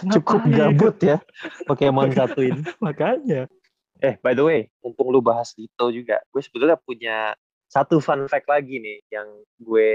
Cukup 0.09 0.41
Ngapain? 0.43 0.55
gabut 0.55 0.97
ya 1.03 1.17
Pokemon 1.69 2.11
satu 2.11 2.41
ini. 2.41 2.63
Makanya. 2.81 3.47
Eh, 3.99 4.15
by 4.23 4.33
the 4.35 4.45
way, 4.47 4.61
mumpung 4.79 5.11
lu 5.11 5.19
bahas 5.19 5.51
Dito 5.59 5.91
juga, 5.91 6.23
gue 6.31 6.41
sebetulnya 6.43 6.79
punya 6.79 7.35
satu 7.67 7.99
fun 7.99 8.31
fact 8.31 8.47
lagi 8.47 8.79
nih 8.79 8.99
yang 9.11 9.27
gue 9.59 9.91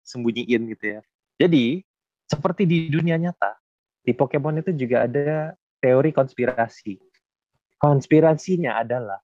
sembunyiin 0.00 0.72
gitu 0.72 0.84
ya. 0.96 1.00
Jadi, 1.36 1.84
seperti 2.24 2.64
di 2.64 2.88
dunia 2.88 3.20
nyata, 3.20 3.60
di 4.00 4.16
Pokemon 4.16 4.64
itu 4.64 4.72
juga 4.72 5.04
ada 5.04 5.52
teori 5.84 6.08
konspirasi. 6.12 6.96
Konspirasinya 7.76 8.80
adalah 8.80 9.20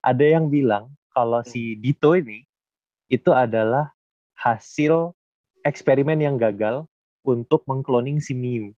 ada 0.00 0.24
yang 0.24 0.48
bilang 0.48 0.88
kalau 1.12 1.44
si 1.44 1.76
Dito 1.76 2.16
ini 2.16 2.48
itu 3.12 3.28
adalah 3.28 3.92
hasil 4.40 5.12
eksperimen 5.68 6.16
yang 6.16 6.40
gagal 6.40 6.88
untuk 7.20 7.60
mengkloning 7.68 8.24
si 8.24 8.32
Mew. 8.32 8.72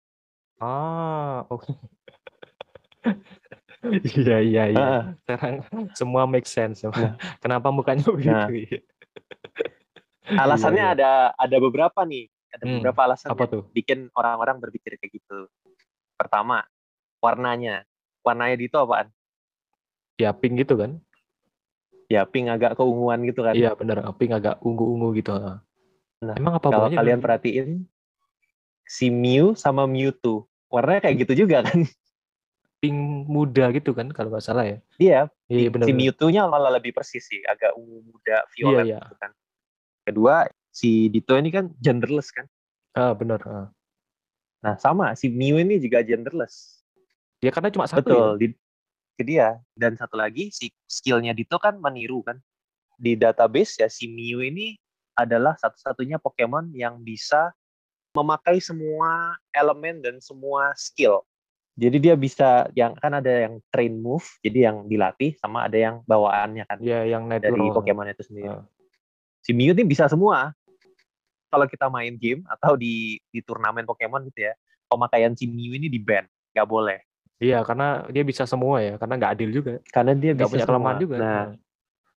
Ah, 0.59 1.47
oke. 1.47 1.71
Iya 3.83 4.39
iya 4.39 4.65
iya. 4.71 4.89
Sekarang 5.27 5.67
semua 5.99 6.23
make 6.25 6.47
sense. 6.47 6.87
Nah. 6.87 7.19
Kenapa 7.43 7.75
mukanya 7.75 8.07
begitu? 8.07 8.31
Nah. 8.31 8.47
Iya. 8.49 8.81
Alasannya 10.39 10.87
Iya, 10.87 10.95
ada 10.95 11.11
ada 11.35 11.57
beberapa 11.59 12.01
nih, 12.07 12.31
ada 12.55 12.63
Hmm, 12.63 12.79
beberapa 12.79 13.01
alasan 13.11 13.35
Apa 13.35 13.43
yang 13.43 13.51
tuh? 13.51 13.63
bikin 13.75 13.99
orang-orang 14.15 14.63
berpikir 14.63 14.95
kayak 14.97 15.19
gitu. 15.19 15.51
Pertama, 16.15 16.63
warnanya. 17.19 17.83
Warnanya 18.23 18.55
Dito 18.55 18.79
apaan? 18.79 19.11
Ya 20.15 20.31
pink 20.31 20.63
gitu 20.63 20.79
kan? 20.79 21.03
Ya 22.07 22.23
pink 22.23 22.47
agak 22.47 22.79
keunguan 22.79 23.27
gitu 23.27 23.43
kan. 23.43 23.59
Iya 23.59 23.75
bener. 23.75 23.99
Pink 24.15 24.31
agak 24.31 24.63
ungu-ungu 24.63 25.11
gitu. 25.19 25.35
ah. 25.35 25.59
Nah, 26.23 26.39
Emang 26.39 26.55
apa 26.63 26.71
Kalau 26.71 26.87
kalian 26.87 27.19
perhatiin 27.19 27.69
si 28.87 29.11
Mew 29.11 29.59
sama 29.59 29.91
Mewtwo, 29.91 30.47
warnanya 30.71 31.11
kayak 31.11 31.27
gitu 31.27 31.45
juga 31.45 31.67
kan. 31.67 31.83
Pink 32.83 32.99
muda 33.31 33.71
gitu 33.71 33.95
kan 33.95 34.11
kalau 34.11 34.35
nggak 34.35 34.43
salah 34.43 34.67
ya? 34.67 34.79
Iya, 34.99 35.21
Iya 35.47 35.71
bener. 35.71 35.87
si. 35.87 35.95
Mewtwo-nya 35.95 36.51
malah 36.51 36.75
lebih 36.75 36.91
persis 36.91 37.23
sih, 37.23 37.39
agak 37.47 37.79
ungu 37.79 38.03
muda 38.03 38.43
violet 38.59 38.83
Iya, 38.83 38.83
iya. 38.83 38.99
gitu 39.07 39.15
kan. 39.23 39.31
Kedua, 40.03 40.35
si 40.75 41.07
Dito 41.07 41.39
ini 41.39 41.55
kan 41.55 41.71
genderless 41.79 42.35
kan. 42.35 42.51
Ah 42.99 43.15
bener. 43.15 43.39
ah. 43.47 43.71
Nah, 44.67 44.75
sama 44.83 45.15
si 45.15 45.31
Mew 45.31 45.63
ini 45.63 45.79
juga 45.79 46.03
genderless. 46.03 46.83
Ya 47.39 47.55
karena 47.55 47.71
cuma 47.71 47.87
satu 47.87 48.03
Betul, 48.03 48.27
ya. 48.35 48.39
di 48.43 48.47
ke 49.15 49.23
dia. 49.23 49.49
Dan 49.79 49.95
satu 49.95 50.19
lagi 50.19 50.51
si 50.51 50.75
skillnya 50.91 51.39
Dito 51.39 51.63
kan 51.63 51.79
meniru 51.79 52.27
kan. 52.27 52.43
Di 52.99 53.15
database 53.15 53.79
ya 53.79 53.87
si 53.87 54.11
Mew 54.11 54.43
ini 54.43 54.75
adalah 55.15 55.55
satu-satunya 55.55 56.19
Pokemon 56.19 56.75
yang 56.75 56.99
bisa 56.99 57.55
memakai 58.13 58.59
semua 58.59 59.39
elemen 59.55 60.03
dan 60.03 60.19
semua 60.19 60.75
skill 60.75 61.23
Jadi 61.73 61.97
dia 62.05 62.15
bisa 62.21 62.69
yang 62.77 62.93
kan 63.01 63.17
ada 63.17 63.49
yang 63.49 63.57
train 63.73 63.97
move, 63.97 64.29
jadi 64.45 64.69
yang 64.69 64.85
dilatih 64.85 65.33
sama 65.41 65.65
ada 65.65 65.79
yang 65.81 66.05
bawaannya 66.05 66.69
kan. 66.69 66.79
Iya, 66.85 67.09
yang 67.09 67.33
dari 67.33 67.49
natural. 67.49 67.81
Pokemon 67.81 68.13
itu 68.13 68.25
sendiri. 68.29 68.49
Ah. 68.53 68.65
Si 69.41 69.57
Mew 69.57 69.73
ini 69.73 69.85
bisa 69.89 70.05
semua. 70.05 70.53
Kalau 71.49 71.69
kita 71.69 71.89
main 71.89 72.17
game 72.17 72.45
atau 72.49 72.77
di 72.77 73.17
di 73.33 73.41
turnamen 73.41 73.89
Pokemon 73.89 74.29
gitu 74.29 74.53
ya, 74.53 74.55
pemakaian 74.85 75.33
si 75.33 75.49
Mew 75.49 75.73
ini 75.73 75.89
di 75.89 75.97
ban, 75.97 76.29
nggak 76.53 76.69
boleh. 76.69 77.01
Iya, 77.41 77.65
karena 77.65 78.05
dia 78.13 78.23
bisa 78.23 78.45
semua 78.45 78.79
ya, 78.85 79.01
karena 79.01 79.15
nggak 79.19 79.33
adil 79.35 79.51
juga. 79.51 79.73
Karena 79.91 80.13
dia 80.13 80.37
bisa 80.37 80.53
punya 80.53 80.69
kelemahan 80.69 80.99
juga. 81.01 81.17
Nah, 81.17 81.25
Nah. 81.25 81.47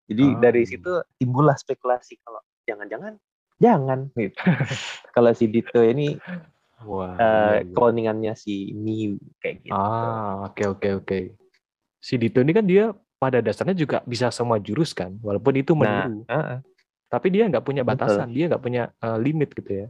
jadi 0.09 0.25
Ah. 0.33 0.39
dari 0.41 0.61
situ 0.65 0.91
timbullah 1.21 1.55
spekulasi 1.55 2.17
kalau 2.25 2.41
jangan-jangan 2.65 3.21
jangan 3.61 4.09
gitu. 4.17 4.35
kalau 5.15 5.31
si 5.31 5.45
Dito 5.47 5.79
ini 5.79 6.17
Wah. 6.85 7.15
eh 7.15 7.23
iya, 7.23 7.51
iya. 7.63 7.73
cloningannya 7.73 8.33
si 8.35 8.71
Mew 8.75 9.17
kayak 9.39 9.63
gitu. 9.63 9.73
Ah, 9.75 10.47
oke 10.51 10.63
oke 10.77 10.89
oke. 11.03 11.19
Si 12.03 12.19
Dito 12.19 12.43
ini 12.43 12.51
kan 12.51 12.65
dia 12.67 12.91
pada 13.17 13.39
dasarnya 13.39 13.73
juga 13.73 14.03
bisa 14.03 14.27
semua 14.35 14.59
jurus 14.59 14.91
kan, 14.91 15.15
walaupun 15.23 15.55
itu 15.55 15.71
Nah, 15.73 16.05
meniru. 16.07 16.27
heeh. 16.27 16.59
Tapi 17.07 17.27
dia 17.31 17.47
nggak 17.47 17.63
punya 17.63 17.87
Betul. 17.87 17.95
batasan, 17.95 18.29
dia 18.35 18.45
nggak 18.51 18.63
punya 18.63 18.83
eh, 18.99 19.17
limit 19.21 19.49
gitu 19.55 19.71
ya. 19.71 19.87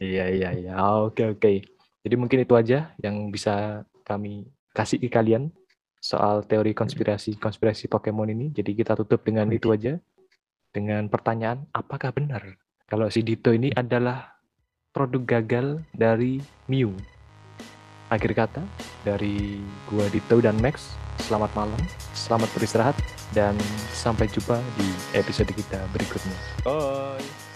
Iya 0.00 0.24
iya 0.32 0.48
iya. 0.56 0.72
Ah, 0.72 1.04
Oke 1.04 1.28
oke. 1.28 1.60
Jadi 2.00 2.14
mungkin 2.16 2.40
itu 2.40 2.56
aja 2.56 2.96
yang 2.96 3.28
bisa 3.28 3.84
kami 4.08 4.48
kasih 4.72 4.96
ke 4.96 5.12
kalian 5.12 5.52
soal 6.00 6.40
teori 6.48 6.72
konspirasi 6.72 7.36
konspirasi 7.36 7.84
Pokemon 7.92 8.32
ini. 8.32 8.46
Jadi 8.56 8.72
kita 8.72 8.96
tutup 8.96 9.20
dengan 9.20 9.52
itu 9.52 9.68
aja. 9.68 10.00
Dengan 10.70 11.10
pertanyaan, 11.10 11.66
apakah 11.74 12.14
benar 12.14 12.56
kalau 12.86 13.10
si 13.10 13.20
Dito 13.26 13.50
ini 13.50 13.74
adalah 13.74 14.39
produk 14.90 15.22
gagal 15.38 15.66
dari 15.94 16.42
Mew? 16.66 16.94
Akhir 18.10 18.34
kata 18.34 18.62
dari 19.06 19.62
gua 19.86 20.10
Dito 20.10 20.42
dan 20.42 20.58
Max, 20.58 20.98
selamat 21.22 21.50
malam, 21.54 21.80
selamat 22.10 22.50
beristirahat 22.58 22.96
dan 23.30 23.54
sampai 23.94 24.26
jumpa 24.26 24.58
di 24.74 24.88
episode 25.14 25.50
kita 25.54 25.78
berikutnya. 25.94 26.34
Bye. 26.66 27.49